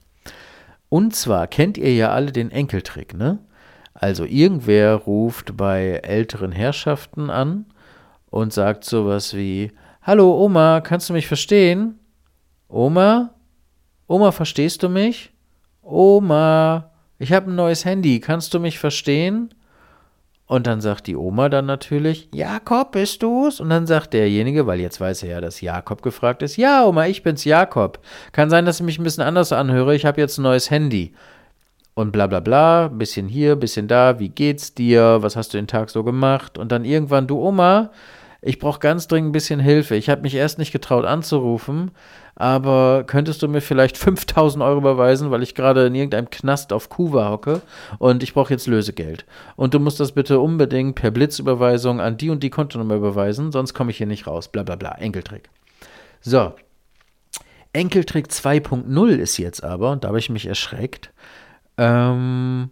Und 0.87 1.13
zwar 1.13 1.47
kennt 1.47 1.77
ihr 1.77 1.93
ja 1.93 2.11
alle 2.11 2.31
den 2.31 2.51
Enkeltrick, 2.51 3.13
ne? 3.13 3.39
Also 3.93 4.23
irgendwer 4.23 4.95
ruft 4.95 5.57
bei 5.57 5.99
älteren 6.03 6.53
Herrschaften 6.53 7.29
an 7.29 7.65
und 8.29 8.53
sagt 8.53 8.85
sowas 8.85 9.33
wie, 9.33 9.73
Hallo 10.03 10.41
Oma, 10.41 10.79
kannst 10.79 11.09
du 11.09 11.13
mich 11.13 11.27
verstehen? 11.27 11.99
Oma? 12.69 13.33
Oma, 14.07 14.31
verstehst 14.31 14.83
du 14.83 14.87
mich? 14.87 15.33
Oma, 15.81 16.89
ich 17.19 17.33
habe 17.33 17.51
ein 17.51 17.55
neues 17.55 17.83
Handy, 17.83 18.21
kannst 18.21 18.53
du 18.53 18.61
mich 18.61 18.79
verstehen? 18.79 19.53
Und 20.45 20.67
dann 20.67 20.81
sagt 20.81 21.07
die 21.07 21.15
Oma 21.15 21.47
dann 21.47 21.65
natürlich, 21.65 22.27
Jakob, 22.33 22.91
bist 22.91 23.23
du's? 23.23 23.59
Und 23.59 23.69
dann 23.69 23.87
sagt 23.87 24.13
derjenige, 24.13 24.67
weil 24.67 24.79
jetzt 24.79 24.99
weiß 24.99 25.23
er 25.23 25.29
ja, 25.29 25.41
dass 25.41 25.61
Jakob 25.61 26.01
gefragt 26.01 26.41
ist, 26.41 26.57
ja, 26.57 26.85
Oma, 26.85 27.07
ich 27.07 27.23
bin's, 27.23 27.45
Jakob. 27.45 27.99
Kann 28.33 28.49
sein, 28.49 28.65
dass 28.65 28.79
ich 28.79 28.85
mich 28.85 28.99
ein 28.99 29.03
bisschen 29.03 29.23
anders 29.23 29.53
anhöre, 29.53 29.95
ich 29.95 30.05
habe 30.05 30.19
jetzt 30.19 30.37
ein 30.37 30.43
neues 30.43 30.69
Handy. 30.69 31.13
Und 31.95 32.11
bla 32.11 32.27
bla 32.27 32.39
bla, 32.39 32.87
bisschen 32.87 33.27
hier, 33.27 33.55
bisschen 33.55 33.87
da, 33.87 34.19
wie 34.19 34.29
geht's 34.29 34.73
dir, 34.73 35.19
was 35.21 35.35
hast 35.35 35.53
du 35.53 35.57
den 35.57 35.67
Tag 35.67 35.89
so 35.91 36.03
gemacht? 36.03 36.57
Und 36.57 36.71
dann 36.71 36.85
irgendwann, 36.85 37.27
du 37.27 37.39
Oma, 37.39 37.91
ich 38.45 38.59
brauche 38.59 38.79
ganz 38.79 39.07
dringend 39.07 39.29
ein 39.29 39.31
bisschen 39.31 39.59
Hilfe. 39.59 39.95
Ich 39.95 40.09
habe 40.09 40.21
mich 40.21 40.35
erst 40.35 40.59
nicht 40.59 40.73
getraut 40.73 41.05
anzurufen, 41.05 41.91
aber 42.35 43.05
könntest 43.07 43.41
du 43.41 43.47
mir 43.47 43.61
vielleicht 43.61 43.97
5000 43.99 44.63
Euro 44.63 44.79
überweisen, 44.79 45.31
weil 45.31 45.43
ich 45.43 45.55
gerade 45.55 45.87
in 45.87 45.95
irgendeinem 45.95 46.29
Knast 46.29 46.73
auf 46.73 46.89
Kuba 46.89 47.29
hocke 47.29 47.61
und 47.99 48.21
ich 48.21 48.33
brauche 48.33 48.53
jetzt 48.53 48.67
Lösegeld. 48.67 49.25
Und 49.55 49.73
du 49.73 49.79
musst 49.79 49.99
das 49.99 50.11
bitte 50.11 50.39
unbedingt 50.39 50.95
per 50.95 51.11
Blitzüberweisung 51.11 52.01
an 52.01 52.17
die 52.17 52.29
und 52.29 52.43
die 52.43 52.49
Kontonummer 52.49 52.95
überweisen, 52.95 53.51
sonst 53.51 53.73
komme 53.73 53.91
ich 53.91 53.97
hier 53.97 54.07
nicht 54.07 54.27
raus. 54.27 54.49
Bla 54.49 54.63
bla 54.63 54.75
bla. 54.75 54.91
Enkeltrick. 54.93 55.49
So. 56.21 56.53
Enkeltrick 57.71 58.27
2.0 58.27 59.09
ist 59.15 59.37
jetzt 59.37 59.63
aber, 59.63 59.91
und 59.91 60.03
da 60.03 60.09
habe 60.09 60.19
ich 60.19 60.29
mich 60.29 60.45
erschreckt, 60.45 61.11
ähm, 61.77 62.69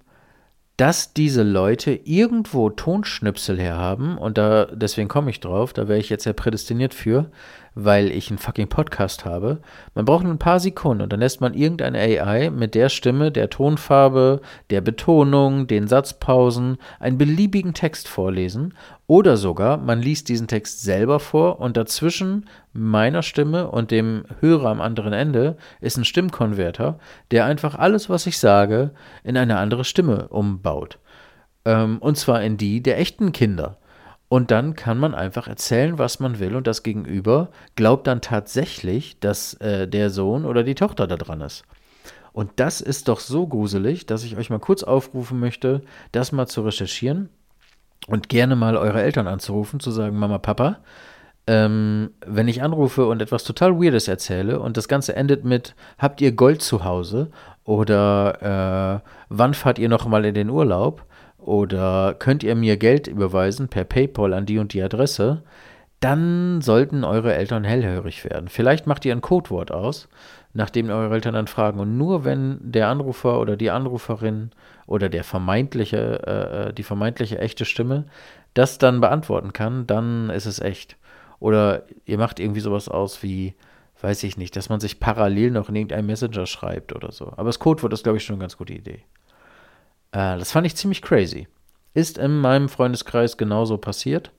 dass 0.82 1.14
diese 1.14 1.44
Leute 1.44 1.92
irgendwo 1.92 2.72
Tonschnipsel 2.72 3.60
herhaben 3.60 4.18
und 4.18 4.40
da 4.40 4.66
deswegen 4.66 5.10
komme 5.10 5.30
ich 5.30 5.40
drauf, 5.40 5.74
da 5.74 5.88
wäre 5.88 6.00
ich 6.00 6.10
jetzt 6.10 6.26
ja 6.26 6.34
prädestiniert 6.34 6.96
für, 6.96 7.30
weil 7.74 8.12
ich 8.12 8.30
einen 8.30 8.38
fucking 8.38 8.68
Podcast 8.68 9.26
habe. 9.26 9.62
Man 9.96 10.06
braucht 10.06 10.24
nur 10.24 10.34
ein 10.34 10.40
paar 10.40 10.60
Sekunden 10.60 11.04
und 11.04 11.14
dann 11.14 11.20
lässt 11.20 11.42
man 11.42 11.54
irgendeine 11.54 12.00
AI 12.00 12.50
mit 12.50 12.76
der 12.76 12.90
Stimme, 12.90 13.32
der 13.32 13.50
Tonfarbe, 13.50 14.42
der 14.70 14.82
Betonung, 14.82 15.68
den 15.68 15.88
Satzpausen 15.88 16.78
einen 17.00 17.18
beliebigen 17.18 17.74
Text 17.74 18.08
vorlesen 18.08 18.74
oder 19.08 19.38
sogar 19.38 19.78
man 19.78 20.02
liest 20.02 20.30
diesen 20.30 20.48
Text 20.48 20.84
selber 20.84 21.20
vor 21.20 21.60
und 21.60 21.78
dazwischen 21.78 22.46
meiner 22.74 23.24
Stimme 23.24 23.70
und 23.70 23.92
dem 23.92 24.24
Hörer 24.40 24.70
am 24.70 24.82
anderen 24.82 25.14
Ende 25.14 25.58
ist 25.82 25.98
ein 25.98 26.06
Stimmkonverter, 26.06 27.00
der 27.32 27.46
einfach 27.46 27.76
alles, 27.76 28.10
was 28.10 28.26
ich 28.28 28.38
sage, 28.38 28.92
in 29.24 29.38
eine 29.38 29.58
andere 29.58 29.84
Stimme 29.84 30.28
umbaut. 30.30 31.00
Ähm, 31.66 31.98
und 32.00 32.18
zwar 32.18 32.42
in 32.42 32.58
die 32.58 32.82
der 32.82 33.00
echten 33.00 33.32
Kinder. 33.32 33.78
Und 34.32 34.50
dann 34.50 34.78
kann 34.78 34.98
man 34.98 35.14
einfach 35.14 35.50
erzählen, 35.50 35.98
was 35.98 36.22
man 36.22 36.40
will 36.40 36.56
und 36.56 36.66
das 36.66 36.84
Gegenüber 36.84 37.50
glaubt 37.76 38.08
dann 38.08 38.22
tatsächlich, 38.22 39.20
dass 39.20 39.56
äh, 39.56 39.90
der 39.90 40.10
Sohn 40.10 40.46
oder 40.46 40.64
die 40.64 40.74
Tochter 40.74 41.06
da 41.06 41.18
dran 41.18 41.42
ist. 41.42 41.66
Und 42.32 42.50
das 42.56 42.80
ist 42.80 43.10
doch 43.10 43.20
so 43.20 43.46
gruselig, 43.46 44.06
dass 44.06 44.24
ich 44.24 44.38
euch 44.38 44.50
mal 44.50 44.60
kurz 44.60 44.84
aufrufen 44.84 45.38
möchte, 45.38 45.82
das 46.14 46.32
mal 46.32 46.48
zu 46.48 46.62
recherchieren 46.62 47.28
und 48.08 48.30
gerne 48.30 48.56
mal 48.56 48.78
eure 48.78 49.02
Eltern 49.02 49.28
anzurufen, 49.28 49.82
zu 49.82 49.92
sagen, 49.92 50.18
Mama, 50.18 50.38
Papa, 50.38 50.78
ähm, 51.46 52.12
wenn 52.26 52.48
ich 52.48 52.64
anrufe 52.64 53.08
und 53.08 53.22
etwas 53.22 53.44
total 53.44 53.82
Weirdes 53.82 54.08
erzähle 54.08 54.62
und 54.62 54.78
das 54.78 54.88
Ganze 54.88 55.14
endet 55.14 55.44
mit, 55.44 55.76
habt 55.98 56.22
ihr 56.22 56.32
Gold 56.32 56.62
zu 56.62 56.86
Hause 56.86 57.32
oder 57.66 59.02
äh, 59.04 59.10
wann 59.28 59.54
fahrt 59.54 59.78
ihr 59.78 59.90
noch 59.90 60.08
mal 60.08 60.24
in 60.24 60.36
den 60.36 60.50
Urlaub? 60.50 61.06
Oder 61.42 62.16
könnt 62.18 62.44
ihr 62.44 62.56
mir 62.56 62.78
Geld 62.78 63.08
überweisen 63.08 63.68
per 63.68 63.84
PayPal 63.84 64.34
an 64.34 64.46
die 64.46 64.60
und 64.60 64.74
die 64.74 64.82
Adresse, 64.82 65.44
dann 66.00 66.62
sollten 66.62 67.04
eure 67.04 67.34
Eltern 67.34 67.64
hellhörig 67.64 68.24
werden. 68.26 68.48
Vielleicht 68.48 68.88
macht 68.88 69.06
ihr 69.06 69.14
ein 69.14 69.22
Codewort 69.22 69.72
aus, 69.72 70.10
nachdem 70.54 70.90
eure 70.90 71.14
Eltern 71.14 71.36
dann 71.36 71.48
fragen. 71.48 71.80
Und 71.80 71.98
nur 71.98 72.26
wenn 72.26 72.60
der 72.62 72.88
Anrufer 72.88 73.40
oder 73.40 73.56
die 73.56 73.70
Anruferin 73.70 74.52
oder 74.88 75.10
der 75.10 75.24
vermeintliche, 75.24 76.22
äh, 76.26 76.70
äh, 76.70 76.74
die 76.74 76.84
vermeintliche 76.84 77.40
echte 77.40 77.66
Stimme 77.66 78.06
das 78.54 78.80
dann 78.80 79.00
beantworten 79.00 79.54
kann, 79.54 79.88
dann 79.88 80.30
ist 80.30 80.46
es 80.46 80.60
echt. 80.60 80.98
Oder 81.40 81.84
ihr 82.06 82.18
macht 82.18 82.40
irgendwie 82.40 82.60
sowas 82.60 82.90
aus 82.90 83.24
wie, 83.24 83.56
weiß 84.02 84.24
ich 84.24 84.38
nicht, 84.38 84.56
dass 84.56 84.70
man 84.70 84.80
sich 84.80 85.00
parallel 85.00 85.52
noch 85.52 85.70
in 85.70 85.76
irgendeinem 85.76 86.08
Messenger 86.08 86.46
schreibt 86.46 86.94
oder 86.94 87.12
so. 87.12 87.28
Aber 87.28 87.46
das 87.46 87.60
Codewort 87.60 87.94
ist, 87.94 88.04
glaube 88.04 88.18
ich, 88.18 88.24
schon 88.24 88.36
eine 88.36 88.42
ganz 88.42 88.58
gute 88.58 88.74
Idee. 88.74 89.04
Äh, 90.12 90.38
das 90.38 90.52
fand 90.52 90.68
ich 90.68 90.76
ziemlich 90.76 91.02
crazy. 91.02 91.48
Ist 91.94 92.18
in 92.18 92.40
meinem 92.40 92.70
Freundeskreis 92.70 93.38
genauso 93.38 93.78
passiert. 93.78 94.32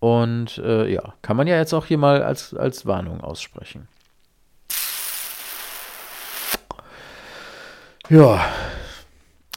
Und 0.00 0.58
äh, 0.58 0.86
ja, 0.92 1.14
kann 1.22 1.36
man 1.36 1.46
ja 1.46 1.56
jetzt 1.56 1.72
auch 1.72 1.86
hier 1.86 1.98
mal 1.98 2.22
als, 2.22 2.52
als 2.54 2.84
Warnung 2.84 3.22
aussprechen. 3.22 3.88
Ja. 8.10 8.44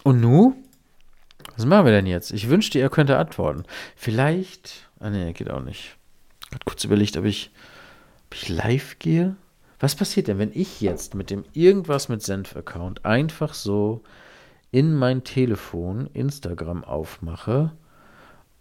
Und 0.04 0.22
nu? 0.22 0.56
Was 1.58 1.66
machen 1.66 1.86
wir 1.86 1.92
denn 1.92 2.06
jetzt? 2.06 2.32
Ich 2.32 2.50
wünschte, 2.50 2.80
ihr 2.80 2.90
könntet 2.90 3.18
antworten. 3.18 3.64
Vielleicht. 3.96 4.88
Ah, 5.00 5.10
ne, 5.10 5.34
geht 5.34 5.50
auch 5.50 5.62
nicht. 5.62 5.98
Ich 6.46 6.54
habe 6.54 6.64
kurz 6.66 6.84
überlegt, 6.84 7.18
ob 7.18 7.26
ich, 7.26 7.52
ob 8.28 8.36
ich 8.36 8.48
live 8.48 9.00
gehe. 9.00 9.36
Was 9.80 9.96
passiert 9.96 10.28
denn, 10.28 10.40
wenn 10.40 10.52
ich 10.54 10.82
jetzt 10.82 11.14
mit 11.14 11.30
dem 11.30 11.44
Irgendwas 11.54 12.10
mit 12.10 12.24
Senf-Account 12.24 13.06
einfach 13.06 13.54
so 13.54 14.02
in 14.72 14.96
mein 14.96 15.24
Telefon 15.24 16.08
Instagram 16.08 16.84
aufmache 16.84 17.72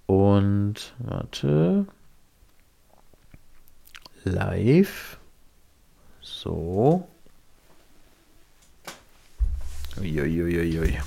und 0.07 0.95
warte, 0.99 1.87
live, 4.25 5.19
so, 6.21 7.09
uiuiuiui. 9.99 10.99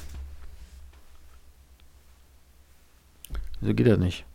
So 3.61 3.73
geht 3.73 3.87
das 3.87 3.99
nicht. 3.99 4.25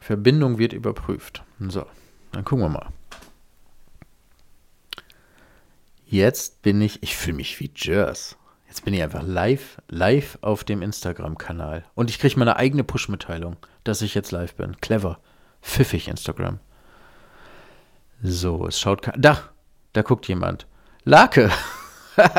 Verbindung 0.00 0.58
wird 0.58 0.72
überprüft. 0.72 1.42
So, 1.58 1.86
dann 2.32 2.44
gucken 2.44 2.64
wir 2.64 2.68
mal. 2.68 2.92
Jetzt 6.08 6.62
bin 6.62 6.80
ich, 6.80 7.02
ich 7.02 7.16
fühle 7.16 7.36
mich 7.36 7.58
wie 7.58 7.70
Jers. 7.74 8.36
Jetzt 8.68 8.84
bin 8.84 8.94
ich 8.94 9.02
einfach 9.02 9.24
live, 9.24 9.78
live 9.88 10.38
auf 10.40 10.62
dem 10.62 10.80
Instagram-Kanal. 10.80 11.84
Und 11.96 12.10
ich 12.10 12.20
kriege 12.20 12.38
meine 12.38 12.56
eigene 12.56 12.84
Push-Mitteilung, 12.84 13.56
dass 13.82 14.02
ich 14.02 14.14
jetzt 14.14 14.30
live 14.30 14.54
bin. 14.54 14.80
Clever. 14.80 15.18
Pfiffig 15.62 16.06
Instagram. 16.06 16.60
So, 18.22 18.68
es 18.68 18.78
schaut. 18.78 19.10
Da, 19.16 19.38
da 19.94 20.02
guckt 20.02 20.28
jemand. 20.28 20.68
Lake. 21.04 21.50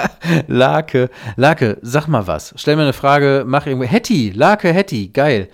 Lake, 0.48 1.10
Lake, 1.36 1.78
sag 1.82 2.08
mal 2.08 2.26
was. 2.26 2.54
Stell 2.56 2.78
mir 2.78 2.84
eine 2.84 2.94
Frage, 2.94 3.44
mach 3.46 3.68
irgendwie. 3.68 3.88
Hetty, 3.88 4.32
Lake, 4.32 4.72
Hetty, 4.72 5.10
geil. 5.10 5.50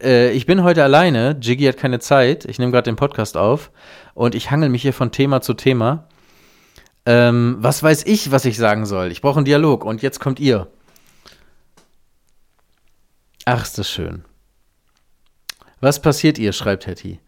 Äh, 0.00 0.30
ich 0.30 0.46
bin 0.46 0.62
heute 0.62 0.84
alleine. 0.84 1.36
Jiggy 1.40 1.64
hat 1.64 1.78
keine 1.78 1.98
Zeit. 1.98 2.44
Ich 2.44 2.60
nehme 2.60 2.70
gerade 2.70 2.90
den 2.90 2.96
Podcast 2.96 3.36
auf. 3.36 3.72
Und 4.14 4.36
ich 4.36 4.52
hangel 4.52 4.68
mich 4.68 4.82
hier 4.82 4.92
von 4.94 5.10
Thema 5.10 5.40
zu 5.40 5.54
Thema. 5.54 6.06
Ähm, 7.06 7.56
was 7.60 7.82
weiß 7.82 8.04
ich, 8.06 8.32
was 8.32 8.44
ich 8.44 8.56
sagen 8.56 8.84
soll? 8.84 9.12
Ich 9.12 9.22
brauche 9.22 9.36
einen 9.36 9.44
Dialog 9.44 9.84
und 9.84 10.02
jetzt 10.02 10.18
kommt 10.18 10.40
ihr. 10.40 10.66
Ach, 13.44 13.62
ist 13.62 13.78
das 13.78 13.88
schön. 13.88 14.24
Was 15.80 16.02
passiert 16.02 16.36
ihr? 16.38 16.52
schreibt 16.52 16.86
Hetty. 16.88 17.20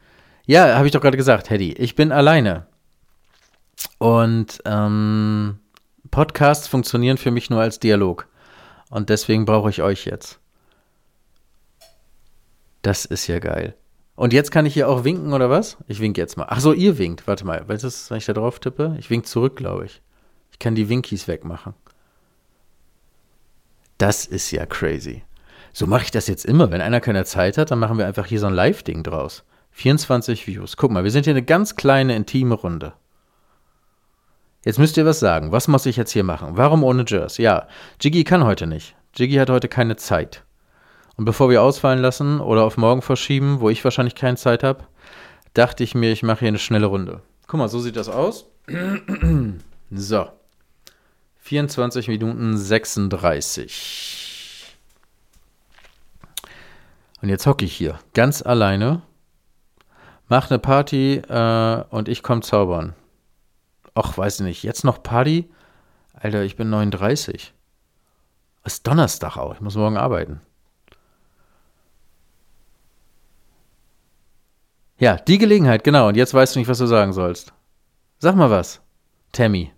Ja, 0.46 0.76
habe 0.76 0.86
ich 0.86 0.92
doch 0.92 1.00
gerade 1.00 1.16
gesagt, 1.16 1.48
Hetty. 1.48 1.72
Ich 1.74 1.94
bin 1.94 2.10
alleine. 2.10 2.66
Und 3.98 4.60
ähm, 4.64 5.60
Podcasts 6.10 6.66
funktionieren 6.66 7.18
für 7.18 7.30
mich 7.30 7.50
nur 7.50 7.60
als 7.60 7.78
Dialog. 7.78 8.26
Und 8.90 9.10
deswegen 9.10 9.44
brauche 9.44 9.70
ich 9.70 9.82
euch 9.82 10.06
jetzt. 10.06 10.40
Das 12.82 13.04
ist 13.04 13.26
ja 13.28 13.38
geil. 13.38 13.74
Und 14.18 14.32
jetzt 14.32 14.50
kann 14.50 14.66
ich 14.66 14.74
hier 14.74 14.88
auch 14.88 15.04
winken 15.04 15.32
oder 15.32 15.48
was? 15.48 15.76
Ich 15.86 16.00
wink 16.00 16.18
jetzt 16.18 16.36
mal. 16.36 16.46
Ach 16.48 16.58
so, 16.58 16.72
ihr 16.72 16.98
winkt. 16.98 17.28
Warte 17.28 17.46
mal. 17.46 17.68
Weißt 17.68 17.84
du, 17.84 17.88
wenn 18.10 18.18
ich 18.18 18.26
da 18.26 18.32
drauf 18.32 18.58
tippe? 18.58 18.96
Ich 18.98 19.10
wink 19.10 19.28
zurück, 19.28 19.54
glaube 19.54 19.84
ich. 19.84 20.02
Ich 20.50 20.58
kann 20.58 20.74
die 20.74 20.88
Winkies 20.88 21.28
wegmachen. 21.28 21.74
Das 23.96 24.26
ist 24.26 24.50
ja 24.50 24.66
crazy. 24.66 25.22
So 25.72 25.86
mache 25.86 26.02
ich 26.02 26.10
das 26.10 26.26
jetzt 26.26 26.46
immer. 26.46 26.72
Wenn 26.72 26.80
einer 26.80 27.00
keine 27.00 27.24
Zeit 27.26 27.58
hat, 27.58 27.70
dann 27.70 27.78
machen 27.78 27.96
wir 27.96 28.08
einfach 28.08 28.26
hier 28.26 28.40
so 28.40 28.48
ein 28.48 28.54
Live-Ding 28.54 29.04
draus. 29.04 29.44
24 29.70 30.48
Views. 30.48 30.76
Guck 30.76 30.90
mal, 30.90 31.04
wir 31.04 31.12
sind 31.12 31.22
hier 31.22 31.34
eine 31.34 31.44
ganz 31.44 31.76
kleine, 31.76 32.16
intime 32.16 32.56
Runde. 32.56 32.94
Jetzt 34.64 34.80
müsst 34.80 34.96
ihr 34.96 35.06
was 35.06 35.20
sagen. 35.20 35.52
Was 35.52 35.68
muss 35.68 35.86
ich 35.86 35.96
jetzt 35.96 36.10
hier 36.10 36.24
machen? 36.24 36.56
Warum 36.56 36.82
ohne 36.82 37.04
Jers? 37.06 37.38
Ja, 37.38 37.68
Jiggy 38.00 38.24
kann 38.24 38.42
heute 38.42 38.66
nicht. 38.66 38.96
Jiggy 39.14 39.36
hat 39.36 39.48
heute 39.48 39.68
keine 39.68 39.94
Zeit. 39.94 40.42
Und 41.18 41.24
bevor 41.24 41.50
wir 41.50 41.62
ausfallen 41.62 41.98
lassen 41.98 42.40
oder 42.40 42.62
auf 42.62 42.76
morgen 42.76 43.02
verschieben, 43.02 43.60
wo 43.60 43.70
ich 43.70 43.82
wahrscheinlich 43.82 44.14
keine 44.14 44.36
Zeit 44.36 44.62
habe, 44.62 44.84
dachte 45.52 45.82
ich 45.82 45.96
mir, 45.96 46.12
ich 46.12 46.22
mache 46.22 46.38
hier 46.40 46.48
eine 46.48 46.60
schnelle 46.60 46.86
Runde. 46.86 47.22
Guck 47.48 47.58
mal, 47.58 47.68
so 47.68 47.80
sieht 47.80 47.96
das 47.96 48.08
aus. 48.08 48.46
so. 49.90 50.28
24 51.40 52.06
Minuten 52.06 52.56
36. 52.56 54.76
Und 57.20 57.30
jetzt 57.30 57.48
hocke 57.48 57.64
ich 57.64 57.74
hier 57.74 57.98
ganz 58.14 58.42
alleine, 58.42 59.02
mache 60.28 60.50
eine 60.50 60.60
Party 60.60 61.16
äh, 61.16 61.84
und 61.90 62.08
ich 62.08 62.22
komme 62.22 62.42
zaubern. 62.42 62.94
Ach, 63.94 64.16
weiß 64.16 64.38
nicht, 64.40 64.62
jetzt 64.62 64.84
noch 64.84 65.02
Party? 65.02 65.50
Alter, 66.12 66.44
ich 66.44 66.54
bin 66.54 66.70
39. 66.70 67.52
Ist 68.64 68.86
Donnerstag 68.86 69.36
auch. 69.36 69.54
Ich 69.54 69.60
muss 69.60 69.74
morgen 69.74 69.96
arbeiten. 69.96 70.42
Ja, 74.98 75.16
die 75.16 75.38
Gelegenheit, 75.38 75.84
genau. 75.84 76.08
Und 76.08 76.16
jetzt 76.16 76.34
weißt 76.34 76.54
du 76.54 76.58
nicht, 76.58 76.68
was 76.68 76.78
du 76.78 76.86
sagen 76.86 77.12
sollst. 77.12 77.52
Sag 78.18 78.34
mal 78.34 78.50
was, 78.50 78.80
Tammy. 79.32 79.72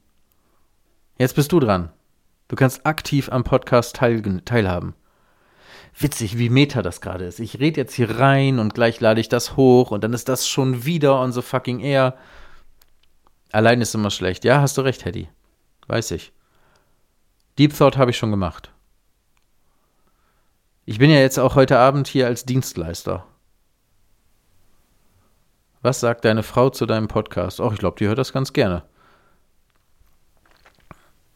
Jetzt 1.19 1.35
bist 1.35 1.53
du 1.53 1.61
dran. 1.61 1.91
Du 2.49 2.57
kannst 2.57 2.87
aktiv 2.87 3.29
am 3.31 3.45
Podcast 3.45 3.97
teil, 3.97 4.23
teilhaben. 4.45 4.95
Witzig, 5.99 6.39
wie 6.39 6.49
meta 6.49 6.81
das 6.83 7.03
gerade 7.03 7.27
ist. 7.27 7.41
Ich 7.41 7.61
rede 7.61 7.81
jetzt 7.81 7.95
hier 7.95 8.19
rein 8.19 8.59
und 8.59 8.75
gleich 8.75 9.01
lade 9.01 9.21
ich 9.21 9.29
das 9.29 9.57
hoch 9.57 9.91
und 9.91 10.03
dann 10.03 10.15
ist 10.15 10.29
das 10.29 10.49
schon 10.49 10.85
wieder 10.85 11.21
on 11.21 11.33
the 11.33 11.43
fucking 11.43 11.81
air. 11.81 12.17
Allein 13.53 13.81
ist 13.81 13.95
immer 13.95 14.11
schlecht. 14.11 14.45
Ja, 14.45 14.61
hast 14.63 14.79
du 14.79 14.81
recht, 14.83 15.05
Hedy. 15.05 15.29
Weiß 15.87 16.13
ich. 16.13 16.33
Deep 17.59 17.77
Thought 17.77 17.99
habe 17.99 18.13
ich 18.13 18.17
schon 18.17 18.31
gemacht. 18.31 18.73
Ich 20.87 20.99
bin 20.99 21.11
ja 21.11 21.19
jetzt 21.19 21.39
auch 21.39 21.57
heute 21.57 21.79
Abend 21.79 22.09
hier 22.09 22.27
als 22.27 22.47
Dienstleister. 22.47 23.27
Was 25.83 26.01
sagt 26.01 26.25
deine 26.27 26.43
Frau 26.43 26.69
zu 26.69 26.85
deinem 26.85 27.09
Podcast? 27.09 27.59
Oh, 27.59 27.71
ich 27.73 27.79
glaube, 27.79 27.97
die 27.99 28.07
hört 28.07 28.19
das 28.19 28.33
ganz 28.33 28.53
gerne. 28.53 28.83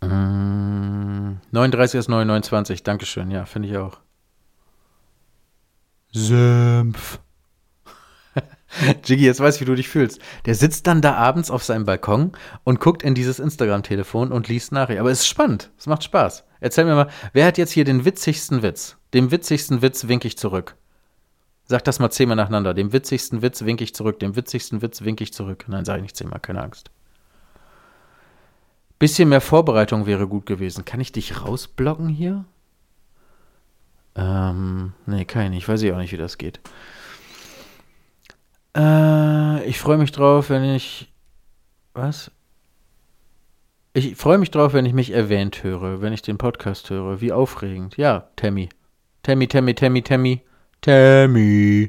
Mm, 0.02 1.36
39 1.50 1.98
ist 1.98 2.08
929, 2.08 2.82
Dankeschön. 2.82 3.30
Ja, 3.30 3.46
finde 3.46 3.68
ich 3.68 3.76
auch. 3.78 4.00
Senf. 6.12 7.20
Jiggy, 9.04 9.24
jetzt 9.24 9.40
weiß 9.40 9.54
ich, 9.54 9.60
wie 9.62 9.66
du 9.66 9.74
dich 9.74 9.88
fühlst. 9.88 10.20
Der 10.44 10.54
sitzt 10.54 10.86
dann 10.86 11.00
da 11.00 11.14
abends 11.14 11.50
auf 11.50 11.64
seinem 11.64 11.86
Balkon 11.86 12.32
und 12.64 12.80
guckt 12.80 13.02
in 13.02 13.14
dieses 13.14 13.38
Instagram-Telefon 13.38 14.30
und 14.30 14.48
liest 14.48 14.72
Nachrichten. 14.72 15.00
Aber 15.00 15.10
es 15.10 15.20
ist 15.20 15.26
spannend. 15.26 15.70
Es 15.78 15.86
macht 15.86 16.04
Spaß. 16.04 16.44
Erzähl 16.60 16.84
mir 16.84 16.96
mal, 16.96 17.10
wer 17.32 17.46
hat 17.46 17.56
jetzt 17.56 17.72
hier 17.72 17.84
den 17.84 18.04
witzigsten 18.04 18.62
Witz? 18.62 18.98
Dem 19.14 19.30
witzigsten 19.30 19.80
Witz 19.80 20.06
wink 20.06 20.26
ich 20.26 20.36
zurück. 20.36 20.76
Sag 21.66 21.84
das 21.84 21.98
mal 21.98 22.10
zehnmal 22.10 22.36
nacheinander. 22.36 22.74
Dem 22.74 22.92
witzigsten 22.92 23.40
Witz 23.40 23.64
wink 23.64 23.80
ich 23.80 23.94
zurück. 23.94 24.18
Dem 24.18 24.36
witzigsten 24.36 24.82
Witz 24.82 25.02
wink 25.02 25.20
ich 25.20 25.32
zurück. 25.32 25.64
Nein, 25.66 25.84
sag 25.84 25.96
ich 25.96 26.02
nicht 26.02 26.16
zehnmal, 26.16 26.40
keine 26.40 26.62
Angst. 26.62 26.90
Bisschen 28.98 29.28
mehr 29.28 29.40
Vorbereitung 29.40 30.06
wäre 30.06 30.28
gut 30.28 30.46
gewesen. 30.46 30.84
Kann 30.84 31.00
ich 31.00 31.12
dich 31.12 31.42
rausblocken 31.42 32.08
hier? 32.08 32.44
Ähm, 34.14 34.92
nee, 35.06 35.24
kann 35.24 35.44
ich 35.44 35.50
nicht. 35.50 35.68
Weiß 35.68 35.82
ich 35.82 35.92
auch 35.92 35.98
nicht, 35.98 36.12
wie 36.12 36.18
das 36.18 36.38
geht. 36.38 36.60
Äh, 38.76 39.64
ich 39.64 39.78
freue 39.80 39.98
mich 39.98 40.12
drauf, 40.12 40.50
wenn 40.50 40.64
ich. 40.64 41.12
Was? 41.94 42.30
Ich 43.94 44.16
freue 44.16 44.38
mich 44.38 44.50
drauf, 44.50 44.72
wenn 44.72 44.86
ich 44.86 44.92
mich 44.92 45.12
erwähnt 45.12 45.62
höre, 45.62 46.00
wenn 46.00 46.12
ich 46.12 46.22
den 46.22 46.36
Podcast 46.36 46.90
höre. 46.90 47.20
Wie 47.20 47.32
aufregend. 47.32 47.96
Ja, 47.96 48.28
Tammy. 48.36 48.68
Tammy, 49.22 49.46
Tammy, 49.46 49.74
Tammy, 49.74 50.02
Tammy. 50.02 50.42
Tammy. 50.84 51.88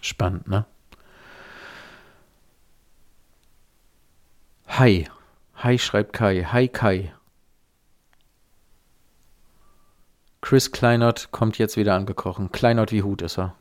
Spannend, 0.00 0.48
ne? 0.48 0.66
Hi. 4.66 5.06
Hi 5.54 5.78
schreibt 5.78 6.12
Kai. 6.12 6.42
Hi 6.50 6.66
Kai. 6.66 7.12
Chris 10.40 10.72
Kleinert 10.72 11.30
kommt 11.30 11.58
jetzt 11.58 11.76
wieder 11.76 11.94
angekrochen. 11.94 12.50
Kleinert 12.50 12.90
wie 12.90 13.04
Hut 13.04 13.22
ist 13.22 13.38
er. 13.38 13.54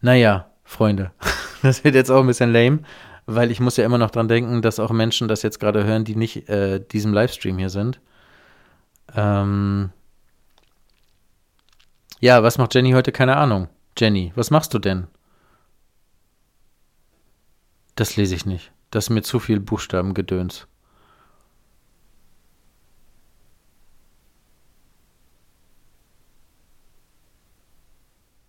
Naja, 0.00 0.50
Freunde, 0.64 1.10
das 1.62 1.84
wird 1.84 1.94
jetzt 1.94 2.10
auch 2.10 2.20
ein 2.20 2.26
bisschen 2.26 2.54
lame, 2.54 2.78
weil 3.26 3.50
ich 3.50 3.60
muss 3.60 3.76
ja 3.76 3.84
immer 3.84 3.98
noch 3.98 4.12
dran 4.12 4.28
denken, 4.28 4.62
dass 4.62 4.80
auch 4.80 4.92
Menschen 4.92 5.28
das 5.28 5.42
jetzt 5.42 5.60
gerade 5.60 5.84
hören, 5.84 6.06
die 6.06 6.16
nicht 6.16 6.48
äh, 6.48 6.80
diesem 6.80 7.12
Livestream 7.12 7.58
hier 7.58 7.68
sind. 7.68 8.00
Ähm 9.14 9.90
ja, 12.20 12.42
was 12.42 12.58
macht 12.58 12.74
Jenny 12.74 12.92
heute? 12.92 13.12
Keine 13.12 13.36
Ahnung. 13.36 13.68
Jenny, 13.96 14.32
was 14.34 14.50
machst 14.50 14.74
du 14.74 14.78
denn? 14.78 15.06
Das 17.94 18.16
lese 18.16 18.34
ich 18.34 18.46
nicht. 18.46 18.72
Das 18.90 19.06
ist 19.06 19.10
mir 19.10 19.22
zu 19.22 19.38
viel 19.38 19.60
Buchstabengedöns. 19.60 20.66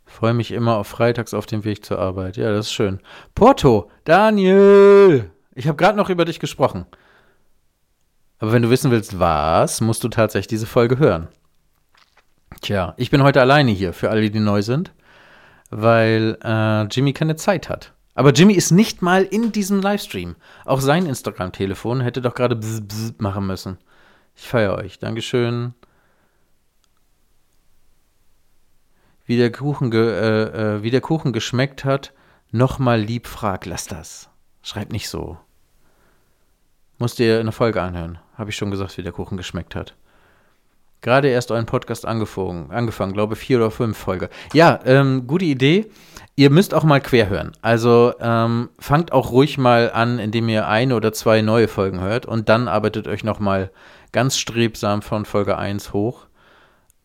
Freue 0.05 0.33
mich 0.33 0.51
immer 0.51 0.75
auf 0.75 0.87
Freitags 0.87 1.33
auf 1.33 1.45
dem 1.45 1.63
Weg 1.63 1.85
zur 1.85 1.97
Arbeit. 1.99 2.35
Ja, 2.35 2.51
das 2.51 2.67
ist 2.67 2.73
schön. 2.73 2.99
Porto, 3.35 3.89
Daniel, 4.03 5.31
ich 5.55 5.67
habe 5.67 5.77
gerade 5.77 5.97
noch 5.97 6.09
über 6.09 6.25
dich 6.25 6.39
gesprochen. 6.39 6.85
Aber 8.39 8.53
wenn 8.53 8.61
du 8.61 8.69
wissen 8.69 8.91
willst, 8.91 9.19
was, 9.19 9.81
musst 9.81 10.03
du 10.03 10.09
tatsächlich 10.09 10.47
diese 10.47 10.65
Folge 10.65 10.97
hören. 10.97 11.27
Tja, 12.61 12.93
ich 12.97 13.11
bin 13.11 13.23
heute 13.23 13.41
alleine 13.41 13.71
hier, 13.71 13.93
für 13.93 14.09
alle, 14.09 14.29
die 14.29 14.39
neu 14.39 14.61
sind, 14.61 14.93
weil 15.69 16.37
äh, 16.43 16.83
Jimmy 16.85 17.13
keine 17.13 17.35
Zeit 17.35 17.69
hat. 17.69 17.93
Aber 18.15 18.31
Jimmy 18.31 18.53
ist 18.53 18.71
nicht 18.71 19.01
mal 19.01 19.23
in 19.23 19.51
diesem 19.51 19.81
Livestream. 19.81 20.35
Auch 20.65 20.81
sein 20.81 21.05
Instagram-Telefon 21.05 22.01
hätte 22.01 22.21
doch 22.21 22.35
gerade 22.35 22.59
machen 23.17 23.47
müssen. 23.47 23.77
Ich 24.35 24.47
feiere 24.47 24.75
euch. 24.75 24.99
Dankeschön. 24.99 25.73
Wie 29.25 29.37
der 29.37 29.51
Kuchen, 29.51 29.91
äh, 29.93 30.77
äh, 30.77 30.83
wie 30.83 30.91
der 30.91 31.01
Kuchen 31.01 31.33
geschmeckt 31.33 31.85
hat, 31.85 32.13
nochmal 32.51 32.99
lieb 32.99 33.27
frag, 33.27 33.65
lass 33.65 33.85
das. 33.85 34.29
Schreib 34.63 34.91
nicht 34.91 35.07
so. 35.07 35.37
Musst 36.99 37.17
dir 37.17 37.39
eine 37.39 37.53
Folge 37.53 37.81
anhören. 37.81 38.19
Habe 38.37 38.49
ich 38.49 38.57
schon 38.57 38.71
gesagt, 38.71 38.97
wie 38.97 39.03
der 39.03 39.13
Kuchen 39.13 39.37
geschmeckt 39.37 39.73
hat. 39.73 39.95
Gerade 41.01 41.29
erst 41.29 41.49
euren 41.49 41.65
Podcast 41.65 42.05
angefangen, 42.05 42.71
angefangen, 42.71 43.13
glaube 43.13 43.37
vier 43.37 43.57
oder 43.57 43.71
fünf 43.71 43.97
Folge. 43.97 44.29
Ja, 44.51 44.81
ähm, 44.83 45.25
gute 45.25 45.45
Idee. 45.45 45.89
Ihr 46.35 46.49
müsst 46.49 46.73
auch 46.73 46.83
mal 46.83 46.99
quer 46.99 47.29
hören. 47.29 47.53
Also 47.61 48.13
ähm, 48.19 48.69
fangt 48.79 49.13
auch 49.13 49.31
ruhig 49.31 49.57
mal 49.57 49.91
an, 49.91 50.19
indem 50.19 50.49
ihr 50.49 50.67
eine 50.67 50.95
oder 50.95 51.13
zwei 51.13 51.41
neue 51.41 51.69
Folgen 51.69 52.01
hört 52.01 52.25
und 52.25 52.49
dann 52.49 52.67
arbeitet 52.67 53.07
euch 53.07 53.23
noch 53.23 53.39
mal 53.39 53.71
ganz 54.11 54.37
strebsam 54.37 55.01
von 55.01 55.23
Folge 55.23 55.57
1 55.57 55.93
hoch. 55.93 56.27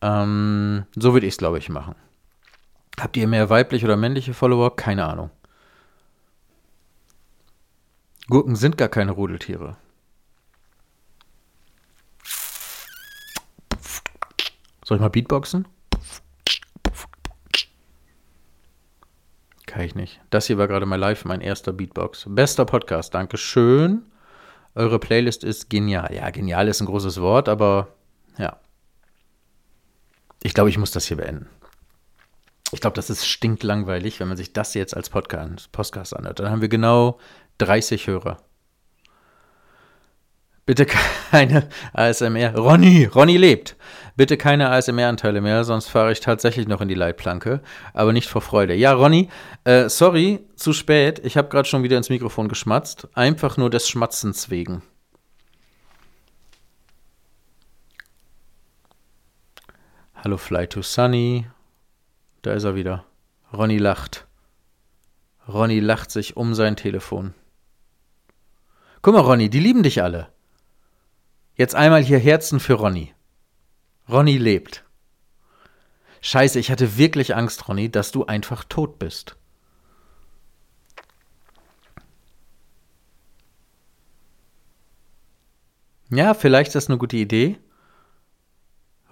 Ähm, 0.01 0.85
so 0.95 1.13
würde 1.13 1.25
ich 1.25 1.35
es, 1.35 1.37
glaube 1.37 1.57
ich, 1.57 1.69
machen. 1.69 1.95
Habt 2.99 3.15
ihr 3.15 3.27
mehr 3.27 3.49
weibliche 3.49 3.85
oder 3.85 3.97
männliche 3.97 4.33
Follower? 4.33 4.75
Keine 4.75 5.05
Ahnung. 5.05 5.29
Gurken 8.27 8.55
sind 8.55 8.77
gar 8.77 8.89
keine 8.89 9.11
Rudeltiere. 9.11 9.77
Soll 14.85 14.97
ich 14.97 15.01
mal 15.01 15.09
Beatboxen? 15.09 15.67
Kann 19.65 19.81
ich 19.81 19.95
nicht. 19.95 20.21
Das 20.29 20.45
hier 20.45 20.59
war 20.59 20.67
gerade 20.67 20.85
mal 20.85 20.97
live, 20.97 21.25
mein 21.25 21.41
erster 21.41 21.73
Beatbox. 21.73 22.25
Bester 22.29 22.65
Podcast, 22.65 23.15
Dankeschön. 23.15 24.03
Eure 24.75 24.99
Playlist 24.99 25.43
ist 25.43 25.71
genial. 25.71 26.13
Ja, 26.13 26.29
genial 26.29 26.67
ist 26.67 26.81
ein 26.81 26.85
großes 26.85 27.19
Wort, 27.19 27.49
aber 27.49 27.95
ja. 28.37 28.59
Ich 30.43 30.53
glaube, 30.53 30.69
ich 30.69 30.77
muss 30.77 30.91
das 30.91 31.07
hier 31.07 31.17
beenden. 31.17 31.49
Ich 32.71 32.79
glaube, 32.79 32.95
das 32.95 33.09
ist 33.09 33.25
stinklangweilig, 33.25 34.19
wenn 34.19 34.27
man 34.27 34.37
sich 34.37 34.53
das 34.53 34.75
jetzt 34.75 34.95
als 34.95 35.09
Podcast, 35.09 35.71
Podcast 35.71 36.15
anhört. 36.15 36.39
Dann 36.39 36.51
haben 36.51 36.61
wir 36.61 36.69
genau 36.69 37.19
30 37.57 38.05
Hörer. 38.05 38.37
Bitte 40.65 40.87
keine 40.87 41.69
ASMR. 41.93 42.55
Ronny, 42.55 43.05
Ronny 43.05 43.37
lebt. 43.37 43.75
Bitte 44.15 44.35
keine 44.35 44.71
ASMR-Anteile 44.71 45.39
mehr, 45.39 45.63
sonst 45.63 45.89
fahre 45.89 46.11
ich 46.11 46.21
tatsächlich 46.21 46.67
noch 46.67 46.81
in 46.81 46.87
die 46.87 46.95
Leitplanke. 46.95 47.61
Aber 47.93 48.13
nicht 48.13 48.27
vor 48.27 48.41
Freude. 48.41 48.73
Ja, 48.73 48.93
Ronny, 48.93 49.29
äh, 49.63 49.89
sorry, 49.89 50.39
zu 50.55 50.73
spät. 50.73 51.19
Ich 51.23 51.37
habe 51.37 51.49
gerade 51.49 51.67
schon 51.67 51.83
wieder 51.83 51.97
ins 51.97 52.09
Mikrofon 52.09 52.47
geschmatzt. 52.47 53.07
Einfach 53.13 53.57
nur 53.57 53.69
des 53.69 53.87
Schmatzens 53.87 54.49
wegen. 54.49 54.81
Hallo 60.15 60.37
Fly 60.37 60.65
to 60.67 60.81
Sunny. 60.81 61.45
Da 62.41 62.53
ist 62.53 62.63
er 62.63 62.73
wieder. 62.73 63.05
Ronny 63.53 63.77
lacht. 63.77 64.25
Ronny 65.47 65.79
lacht 65.79 66.09
sich 66.09 66.37
um 66.37 66.55
sein 66.55 66.75
Telefon. 66.75 67.35
Guck 69.03 69.13
mal, 69.13 69.21
Ronny, 69.21 69.51
die 69.51 69.59
lieben 69.59 69.83
dich 69.83 70.01
alle. 70.01 70.34
Jetzt 71.55 71.75
einmal 71.75 72.03
hier 72.03 72.19
Herzen 72.19 72.59
für 72.59 72.73
Ronny. 72.73 73.13
Ronny 74.09 74.37
lebt. 74.37 74.83
Scheiße, 76.21 76.59
ich 76.59 76.71
hatte 76.71 76.97
wirklich 76.97 77.35
Angst, 77.35 77.67
Ronny, 77.67 77.89
dass 77.89 78.11
du 78.11 78.25
einfach 78.25 78.63
tot 78.65 78.99
bist. 78.99 79.37
Ja, 86.09 86.33
vielleicht 86.33 86.69
ist 86.69 86.75
das 86.75 86.89
eine 86.89 86.97
gute 86.97 87.17
Idee. 87.17 87.57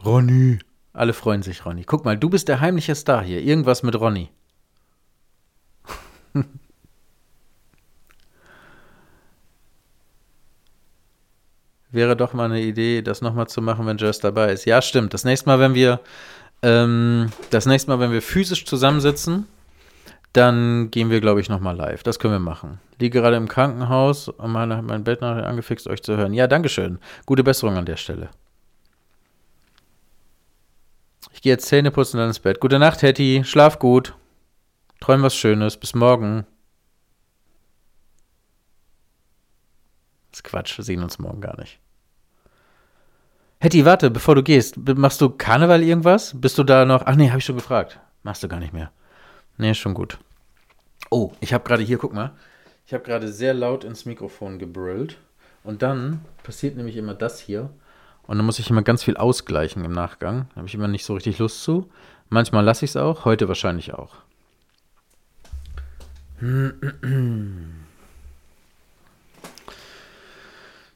Ronny. 0.03 0.59
Alle 0.91 1.13
freuen 1.13 1.41
sich, 1.41 1.65
Ronny. 1.65 1.83
Guck 1.85 2.05
mal, 2.05 2.17
du 2.17 2.29
bist 2.29 2.47
der 2.47 2.59
heimliche 2.59 2.95
Star 2.95 3.23
hier. 3.23 3.41
Irgendwas 3.41 3.83
mit 3.83 3.95
Ronny. 3.95 4.29
wäre 11.93 12.15
doch 12.15 12.33
mal 12.33 12.45
eine 12.45 12.61
Idee, 12.61 13.01
das 13.01 13.21
nochmal 13.21 13.47
zu 13.47 13.61
machen, 13.61 13.85
wenn 13.85 13.97
Jess 13.97 14.19
dabei 14.19 14.51
ist. 14.51 14.65
Ja, 14.65 14.81
stimmt. 14.81 15.13
Das 15.13 15.23
nächste 15.23 15.47
Mal, 15.47 15.59
wenn 15.59 15.73
wir, 15.73 15.99
ähm, 16.61 17.29
das 17.51 17.65
nächste 17.65 17.91
Mal, 17.91 17.99
wenn 17.99 18.11
wir 18.11 18.21
physisch 18.21 18.65
zusammensitzen, 18.65 19.47
dann 20.33 20.89
gehen 20.89 21.11
wir, 21.11 21.21
glaube 21.21 21.41
ich, 21.41 21.49
nochmal 21.49 21.75
live. 21.75 22.01
Das 22.03 22.17
können 22.17 22.33
wir 22.33 22.39
machen. 22.39 22.79
Liege 22.99 23.21
gerade 23.21 23.37
im 23.37 23.47
Krankenhaus 23.47 24.29
und 24.29 24.51
meine, 24.51 24.81
mein 24.81 25.03
Bett 25.03 25.21
nachher 25.21 25.47
angefixt, 25.47 25.87
euch 25.87 26.01
zu 26.01 26.17
hören. 26.17 26.33
Ja, 26.33 26.47
Dankeschön. 26.47 26.97
Gute 27.25 27.43
Besserung 27.43 27.77
an 27.77 27.85
der 27.85 27.97
Stelle. 27.97 28.29
Ich 31.31 31.41
gehe 31.41 31.53
jetzt 31.53 31.67
Zähne 31.67 31.91
putzen 31.91 32.17
und 32.17 32.21
dann 32.21 32.29
ins 32.29 32.39
Bett. 32.39 32.59
Gute 32.59 32.79
Nacht, 32.79 33.01
Hetty. 33.01 33.43
Schlaf 33.45 33.77
gut. 33.77 34.15
Träum 34.99 35.21
was 35.21 35.35
Schönes. 35.35 35.77
Bis 35.77 35.93
morgen. 35.93 36.45
Das 40.33 40.39
ist 40.39 40.43
Quatsch. 40.45 40.75
Wir 40.79 40.83
sehen 40.83 41.03
uns 41.03 41.19
morgen 41.19 41.41
gar 41.41 41.59
nicht. 41.59 41.77
Hetty, 43.59 43.85
warte, 43.85 44.09
bevor 44.09 44.33
du 44.33 44.41
gehst. 44.41 44.77
Machst 44.77 45.21
du 45.21 45.29
Karneval 45.29 45.83
irgendwas? 45.83 46.33
Bist 46.35 46.57
du 46.57 46.63
da 46.63 46.85
noch? 46.85 47.03
Ach 47.05 47.15
nee, 47.15 47.29
habe 47.29 47.37
ich 47.37 47.45
schon 47.45 47.55
gefragt. 47.55 47.99
Machst 48.23 48.41
du 48.41 48.47
gar 48.47 48.59
nicht 48.59 48.73
mehr. 48.73 48.91
Nee, 49.59 49.75
schon 49.75 49.93
gut. 49.93 50.17
Oh, 51.11 51.33
ich 51.39 51.53
habe 51.53 51.63
gerade 51.63 51.83
hier, 51.83 51.99
guck 51.99 52.15
mal. 52.15 52.31
Ich 52.87 52.95
habe 52.95 53.03
gerade 53.03 53.31
sehr 53.31 53.53
laut 53.53 53.83
ins 53.83 54.05
Mikrofon 54.05 54.57
gebrüllt. 54.57 55.19
Und 55.63 55.83
dann 55.83 56.25
passiert 56.41 56.77
nämlich 56.77 56.97
immer 56.97 57.13
das 57.13 57.39
hier. 57.39 57.69
Und 58.25 58.37
dann 58.37 58.45
muss 58.47 58.57
ich 58.57 58.71
immer 58.71 58.81
ganz 58.81 59.03
viel 59.03 59.17
ausgleichen 59.17 59.85
im 59.85 59.91
Nachgang. 59.91 60.47
Da 60.49 60.55
habe 60.55 60.67
ich 60.67 60.73
immer 60.73 60.87
nicht 60.87 61.05
so 61.05 61.13
richtig 61.13 61.37
Lust 61.37 61.61
zu. 61.61 61.91
Manchmal 62.29 62.65
lasse 62.65 62.85
ich 62.85 62.91
es 62.91 62.97
auch, 62.97 63.23
heute 63.23 63.47
wahrscheinlich 63.47 63.93
auch. 63.93 64.15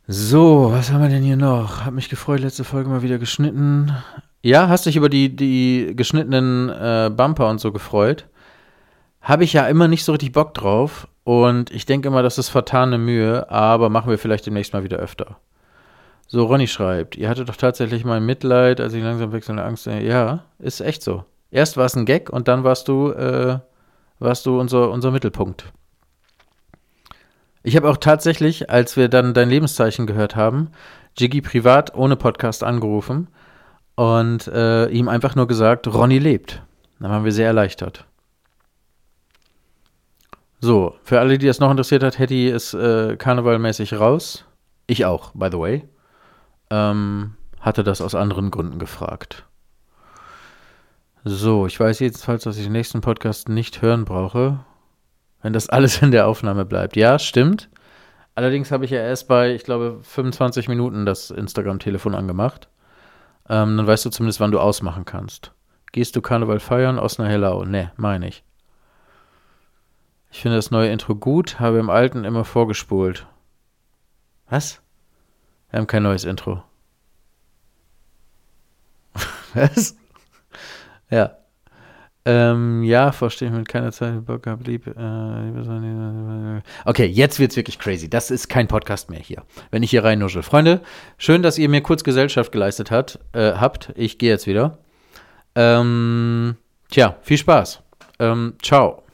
So, 0.09 0.71
was 0.71 0.89
haben 0.89 1.01
wir 1.01 1.09
denn 1.09 1.21
hier 1.21 1.35
noch? 1.35 1.83
Hab 1.83 1.93
mich 1.93 2.07
gefreut, 2.07 2.39
letzte 2.39 2.63
Folge 2.63 2.89
mal 2.89 3.01
wieder 3.01 3.17
geschnitten. 3.17 3.91
Ja, 4.41 4.69
hast 4.69 4.85
dich 4.85 4.95
über 4.95 5.09
die, 5.09 5.35
die 5.35 5.91
geschnittenen 5.97 6.69
äh, 6.69 7.11
Bumper 7.13 7.49
und 7.49 7.59
so 7.59 7.73
gefreut? 7.73 8.25
Habe 9.19 9.43
ich 9.43 9.51
ja 9.51 9.67
immer 9.67 9.89
nicht 9.89 10.05
so 10.05 10.13
richtig 10.13 10.31
Bock 10.31 10.53
drauf. 10.53 11.09
Und 11.25 11.71
ich 11.71 11.85
denke 11.85 12.07
immer, 12.07 12.23
das 12.23 12.37
ist 12.37 12.47
vertane 12.47 12.97
Mühe, 12.97 13.51
aber 13.51 13.89
machen 13.89 14.09
wir 14.09 14.17
vielleicht 14.17 14.45
demnächst 14.45 14.71
mal 14.71 14.85
wieder 14.85 14.95
öfter. 14.95 15.39
So, 16.27 16.45
Ronny 16.45 16.67
schreibt, 16.67 17.17
ihr 17.17 17.27
hattet 17.27 17.49
doch 17.49 17.57
tatsächlich 17.57 18.05
mal 18.05 18.21
Mitleid, 18.21 18.79
als 18.79 18.93
ich 18.93 19.03
langsam 19.03 19.33
wechselnde 19.33 19.65
Angst. 19.65 19.87
Ja, 19.87 20.45
ist 20.57 20.79
echt 20.79 21.03
so. 21.03 21.25
Erst 21.51 21.75
war 21.75 21.85
es 21.85 21.97
ein 21.97 22.05
Gag 22.05 22.29
und 22.29 22.47
dann 22.47 22.63
warst 22.63 22.87
du, 22.87 23.11
äh, 23.11 23.59
warst 24.19 24.45
du 24.45 24.57
unser, 24.57 24.89
unser 24.89 25.11
Mittelpunkt. 25.11 25.65
Ich 27.67 27.75
habe 27.75 27.89
auch 27.89 27.97
tatsächlich, 27.97 28.69
als 28.69 28.95
wir 28.95 29.09
dann 29.09 29.33
dein 29.33 29.49
Lebenszeichen 29.49 30.07
gehört 30.07 30.37
haben, 30.37 30.69
Jiggy 31.17 31.41
privat 31.41 31.93
ohne 31.95 32.15
Podcast 32.15 32.63
angerufen 32.63 33.27
und 33.95 34.47
äh, 34.47 34.87
ihm 34.87 35.09
einfach 35.09 35.35
nur 35.35 35.47
gesagt, 35.47 35.85
Ronny 35.85 36.17
lebt. 36.17 36.63
Dann 37.01 37.11
waren 37.11 37.25
wir 37.25 37.33
sehr 37.33 37.47
erleichtert. 37.47 38.05
So, 40.61 40.95
für 41.03 41.19
alle, 41.19 41.37
die 41.37 41.45
das 41.45 41.59
noch 41.59 41.69
interessiert 41.69 42.03
hat, 42.03 42.17
Hetty 42.17 42.47
ist 42.47 42.73
äh, 42.73 43.17
karnevalmäßig 43.17 43.99
raus. 43.99 44.45
Ich 44.85 45.03
auch, 45.03 45.31
by 45.33 45.49
the 45.51 45.59
way. 45.59 45.83
Ähm, 46.69 47.33
hatte 47.59 47.83
das 47.83 47.99
aus 47.99 48.15
anderen 48.15 48.49
Gründen 48.49 48.79
gefragt. 48.79 49.43
So, 51.25 51.67
ich 51.67 51.77
weiß 51.77 51.99
jedenfalls, 51.99 52.43
dass 52.43 52.55
ich 52.55 52.63
den 52.63 52.71
nächsten 52.71 53.01
Podcast 53.01 53.49
nicht 53.49 53.81
hören 53.81 54.05
brauche 54.05 54.59
wenn 55.41 55.53
das 55.53 55.69
alles 55.69 56.01
in 56.01 56.11
der 56.11 56.27
Aufnahme 56.27 56.65
bleibt. 56.65 56.95
Ja, 56.95 57.19
stimmt. 57.19 57.69
Allerdings 58.35 58.71
habe 58.71 58.85
ich 58.85 58.91
ja 58.91 58.99
erst 58.99 59.27
bei, 59.27 59.53
ich 59.55 59.63
glaube, 59.63 59.99
25 60.03 60.67
Minuten 60.67 61.05
das 61.05 61.31
Instagram-Telefon 61.31 62.13
angemacht. 62.13 62.69
Ähm, 63.49 63.77
dann 63.77 63.87
weißt 63.87 64.05
du 64.05 64.09
zumindest, 64.09 64.39
wann 64.39 64.51
du 64.51 64.59
ausmachen 64.59 65.05
kannst. 65.05 65.53
Gehst 65.91 66.15
du 66.15 66.21
Karneval 66.21 66.59
feiern? 66.59 66.99
Osnahellau? 66.99 67.65
Ne, 67.65 67.91
meine 67.95 68.27
ich. 68.27 68.43
Ich 70.29 70.41
finde 70.41 70.57
das 70.57 70.71
neue 70.71 70.91
Intro 70.91 71.15
gut, 71.15 71.59
habe 71.59 71.79
im 71.79 71.89
alten 71.89 72.25
immer 72.25 72.43
vorgespult. 72.43 73.25
Was? 74.49 74.81
Wir 75.71 75.79
haben 75.79 75.87
kein 75.87 76.03
neues 76.03 76.25
Intro. 76.25 76.63
Was? 79.53 79.97
ja. 81.09 81.37
Ähm, 82.29 82.83
ja, 82.83 83.13
verstehe 83.13 83.47
ich 83.47 83.53
mit 83.53 83.69
keiner 83.69 83.93
Zeit 83.93 84.25
Bock 84.25 84.43
gehabt, 84.43 84.67
lieb. 84.67 84.85
Äh, 84.85 86.61
okay, 86.83 87.05
jetzt 87.05 87.39
wird's 87.39 87.55
wirklich 87.55 87.79
crazy. 87.79 88.09
Das 88.09 88.31
ist 88.31 88.49
kein 88.49 88.67
Podcast 88.67 89.09
mehr 89.09 89.21
hier, 89.21 89.43
wenn 89.71 89.81
ich 89.81 89.91
hier 89.91 90.03
rein 90.03 90.19
nuschel. 90.19 90.43
Freunde, 90.43 90.81
schön, 91.17 91.41
dass 91.41 91.57
ihr 91.57 91.69
mir 91.69 91.79
kurz 91.79 92.03
Gesellschaft 92.03 92.51
geleistet 92.51 92.91
hat, 92.91 93.19
äh, 93.31 93.53
habt. 93.53 93.93
Ich 93.95 94.17
gehe 94.17 94.29
jetzt 94.29 94.45
wieder. 94.45 94.79
Ähm, 95.55 96.57
tja, 96.89 97.15
viel 97.21 97.37
Spaß. 97.37 97.81
Ähm, 98.19 98.55
ciao. 98.61 99.06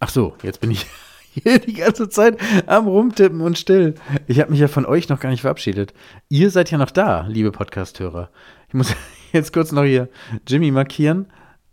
Ach 0.00 0.08
so, 0.08 0.34
jetzt 0.42 0.60
bin 0.60 0.70
ich 0.70 0.86
hier 1.32 1.58
die 1.58 1.74
ganze 1.74 2.08
Zeit 2.08 2.38
am 2.66 2.86
Rumtippen 2.86 3.40
und 3.40 3.58
still. 3.58 3.94
Ich 4.26 4.40
habe 4.40 4.50
mich 4.50 4.60
ja 4.60 4.68
von 4.68 4.86
euch 4.86 5.08
noch 5.08 5.20
gar 5.20 5.30
nicht 5.30 5.42
verabschiedet. 5.42 5.92
Ihr 6.28 6.50
seid 6.50 6.70
ja 6.70 6.78
noch 6.78 6.90
da, 6.90 7.26
liebe 7.28 7.52
Podcasthörer. 7.52 8.30
Ich 8.68 8.74
muss 8.74 8.94
jetzt 9.32 9.52
kurz 9.52 9.72
noch 9.72 9.84
hier 9.84 10.08
Jimmy 10.46 10.70
markieren, 10.70 11.26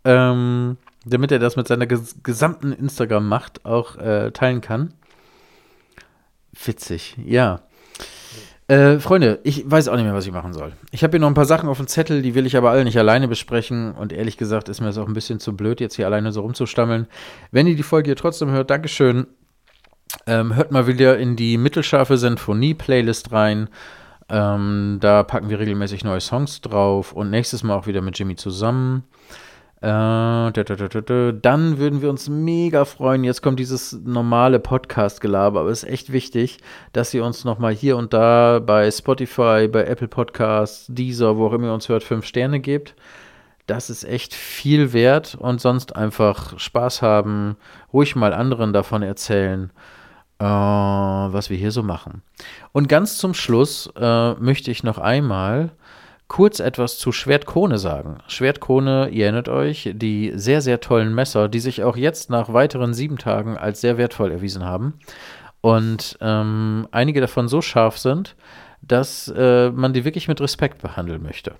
ähm, 0.03 0.77
damit 1.05 1.31
er 1.31 1.39
das 1.39 1.55
mit 1.55 1.67
seiner 1.67 1.85
ges 1.85 2.15
gesamten 2.23 2.71
Instagram-Macht 2.71 3.65
auch 3.65 3.97
äh, 3.97 4.31
teilen 4.31 4.61
kann. 4.61 4.93
Witzig, 6.63 7.17
ja. 7.23 7.61
Äh, 8.67 8.97
Freunde, 8.99 9.39
ich 9.43 9.69
weiß 9.69 9.87
auch 9.89 9.95
nicht 9.95 10.05
mehr, 10.05 10.15
was 10.15 10.25
ich 10.25 10.31
machen 10.31 10.53
soll. 10.53 10.73
Ich 10.89 11.03
habe 11.03 11.11
hier 11.11 11.19
noch 11.19 11.27
ein 11.27 11.35
paar 11.35 11.45
Sachen 11.45 11.69
auf 11.69 11.77
dem 11.77 11.87
Zettel, 11.87 12.23
die 12.23 12.33
will 12.33 12.47
ich 12.47 12.57
aber 12.57 12.71
alle 12.71 12.83
nicht 12.83 12.97
alleine 12.97 13.27
besprechen. 13.27 13.91
Und 13.93 14.11
ehrlich 14.11 14.37
gesagt 14.37 14.69
ist 14.69 14.81
mir 14.81 14.87
das 14.87 14.97
auch 14.97 15.07
ein 15.07 15.13
bisschen 15.13 15.39
zu 15.39 15.55
blöd, 15.55 15.79
jetzt 15.79 15.95
hier 15.95 16.07
alleine 16.07 16.31
so 16.31 16.41
rumzustammeln. 16.41 17.07
Wenn 17.51 17.67
ihr 17.67 17.75
die 17.75 17.83
Folge 17.83 18.09
hier 18.09 18.15
trotzdem 18.15 18.49
hört, 18.49 18.71
Dankeschön. 18.71 19.27
Ähm, 20.25 20.55
hört 20.55 20.71
mal 20.71 20.87
wieder 20.87 21.17
in 21.19 21.35
die 21.35 21.57
mittelscharfe 21.57 22.17
Sinfonie-Playlist 22.17 23.31
rein. 23.31 23.69
Ähm, 24.29 24.97
da 24.99 25.21
packen 25.21 25.49
wir 25.49 25.59
regelmäßig 25.59 26.03
neue 26.03 26.21
Songs 26.21 26.61
drauf 26.61 27.13
und 27.13 27.29
nächstes 27.29 27.61
Mal 27.61 27.75
auch 27.75 27.85
wieder 27.85 28.01
mit 28.01 28.17
Jimmy 28.17 28.35
zusammen. 28.35 29.03
Äh, 29.85 29.87
da, 29.87 30.63
da, 30.63 30.63
da, 30.75 31.31
dann 31.31 31.77
würden 31.77 32.01
wir 32.01 32.09
uns 32.09 32.27
mega 32.27 32.85
freuen. 32.85 33.23
Jetzt 33.23 33.43
kommt 33.43 33.59
dieses 33.59 33.93
normale 34.03 34.59
Podcast-Gelaber, 34.59 35.59
aber 35.59 35.69
es 35.69 35.83
ist 35.83 35.89
echt 35.89 36.11
wichtig, 36.11 36.57
dass 36.91 37.13
ihr 37.13 37.23
uns 37.23 37.45
nochmal 37.45 37.71
hier 37.71 37.95
und 37.95 38.11
da 38.11 38.57
bei 38.65 38.89
Spotify, 38.89 39.67
bei 39.67 39.83
Apple 39.83 40.07
Podcasts, 40.07 40.87
Deezer, 40.89 41.37
wo 41.37 41.45
auch 41.45 41.53
immer 41.53 41.67
ihr 41.67 41.73
uns 41.75 41.87
hört, 41.87 42.03
fünf 42.03 42.25
Sterne 42.25 42.59
gebt. 42.61 42.95
Das 43.67 43.91
ist 43.91 44.05
echt 44.05 44.33
viel 44.33 44.91
wert 44.91 45.35
und 45.35 45.61
sonst 45.61 45.95
einfach 45.95 46.57
Spaß 46.57 47.03
haben, 47.03 47.55
ruhig 47.93 48.15
mal 48.15 48.33
anderen 48.33 48.73
davon 48.73 49.03
erzählen, 49.03 49.69
äh, 50.39 50.45
was 50.45 51.51
wir 51.51 51.57
hier 51.57 51.71
so 51.71 51.83
machen. 51.83 52.23
Und 52.71 52.89
ganz 52.89 53.19
zum 53.19 53.35
Schluss 53.35 53.93
äh, 53.95 54.33
möchte 54.33 54.71
ich 54.71 54.81
noch 54.81 54.97
einmal 54.97 55.73
kurz 56.27 56.59
etwas 56.59 56.97
zu 56.97 57.11
Schwertkrone 57.11 57.77
sagen. 57.77 58.17
Schwertkrone, 58.27 59.09
ihr 59.09 59.25
erinnert 59.25 59.49
euch, 59.49 59.91
die 59.93 60.31
sehr, 60.35 60.61
sehr 60.61 60.79
tollen 60.79 61.13
Messer, 61.13 61.49
die 61.49 61.59
sich 61.59 61.83
auch 61.83 61.97
jetzt 61.97 62.29
nach 62.29 62.51
weiteren 62.51 62.93
sieben 62.93 63.17
Tagen 63.17 63.57
als 63.57 63.81
sehr 63.81 63.97
wertvoll 63.97 64.31
erwiesen 64.31 64.63
haben. 64.63 64.95
Und 65.61 66.17
ähm, 66.21 66.87
einige 66.91 67.21
davon 67.21 67.47
so 67.47 67.61
scharf 67.61 67.97
sind, 67.97 68.35
dass 68.81 69.27
äh, 69.35 69.71
man 69.71 69.93
die 69.93 70.05
wirklich 70.05 70.27
mit 70.27 70.41
Respekt 70.41 70.81
behandeln 70.81 71.23
möchte. 71.23 71.55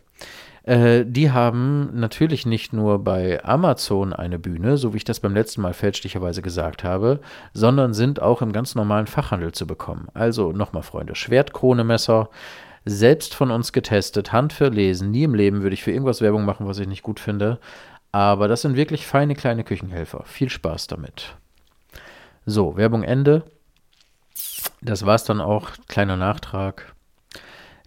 Äh, 0.66 1.06
die 1.06 1.32
haben 1.32 1.92
natürlich 1.94 2.46
nicht 2.46 2.74
nur 2.74 3.04
bei 3.04 3.44
Amazon 3.44 4.14
eine 4.14 4.40
Bühne, 4.40 4.78
so 4.78 4.94
wie 4.94 4.98
ich 4.98 5.04
das 5.04 5.20
beim 5.20 5.34
letzten 5.34 5.62
Mal 5.62 5.74
fälschlicherweise 5.74 6.42
gesagt 6.42 6.84
habe, 6.84 7.20
sondern 7.54 7.94
sind 7.94 8.22
auch 8.22 8.42
im 8.42 8.52
ganz 8.52 8.74
normalen 8.74 9.08
Fachhandel 9.08 9.52
zu 9.52 9.68
bekommen. 9.68 10.08
Also 10.14 10.52
nochmal, 10.52 10.84
Freunde, 10.84 11.16
Schwertkrone-Messer, 11.16 12.30
selbst 12.86 13.34
von 13.34 13.52
uns 13.52 13.74
getestet, 13.74 14.32
handverlesen. 14.32 15.12
Nie 15.12 15.24
im 15.24 15.34
Leben 15.36 15.64
würde 15.64 15.74
ich 15.74 15.84
für 15.84 15.92
irgendwas 15.92 16.22
Werbung 16.22 16.46
machen, 16.46 16.68
was 16.68 16.80
ich 16.80 16.88
nicht 16.88 17.04
gut 17.04 17.20
finde. 17.20 17.60
Aber 18.12 18.48
das 18.48 18.62
sind 18.62 18.76
wirklich 18.76 19.06
feine 19.06 19.36
kleine 19.36 19.64
Küchenhelfer. 19.64 20.24
Viel 20.26 20.50
Spaß 20.50 20.88
damit. 20.88 21.36
So, 22.46 22.78
Werbung 22.78 23.04
Ende. 23.04 23.44
Das 24.82 25.06
war's 25.06 25.24
dann 25.26 25.42
auch. 25.42 25.72
Kleiner 25.88 26.16
Nachtrag. 26.16 26.94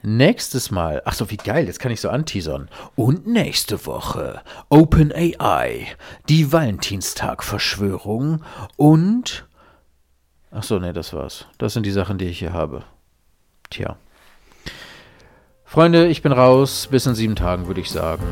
Nächstes 0.03 0.71
Mal, 0.71 1.03
ach 1.05 1.15
so, 1.15 1.29
wie 1.31 1.37
geil, 1.37 1.67
jetzt 1.67 1.81
kann 1.81 1.91
ich 1.91 2.01
so 2.01 2.09
anteasern. 2.09 2.69
Und 2.95 3.27
nächste 3.27 3.85
Woche 3.85 4.43
OpenAI, 4.69 5.89
die 6.29 6.53
Valentinstag-Verschwörung 6.53 8.45
und. 8.77 9.47
Ach 10.53 10.63
so, 10.63 10.79
nee, 10.79 10.93
das 10.93 11.13
war's. 11.13 11.47
Das 11.59 11.73
sind 11.73 11.85
die 11.85 11.91
Sachen, 11.91 12.19
die 12.19 12.27
ich 12.27 12.39
hier 12.39 12.53
habe. 12.53 12.85
Tja. 13.71 13.97
Freunde, 15.71 16.07
ich 16.07 16.23
bin 16.23 16.33
raus. 16.33 16.89
Bis 16.91 17.05
in 17.05 17.15
sieben 17.15 17.37
Tagen, 17.37 17.67
würde 17.67 17.83
ich 17.83 17.91
sagen. 17.91 18.25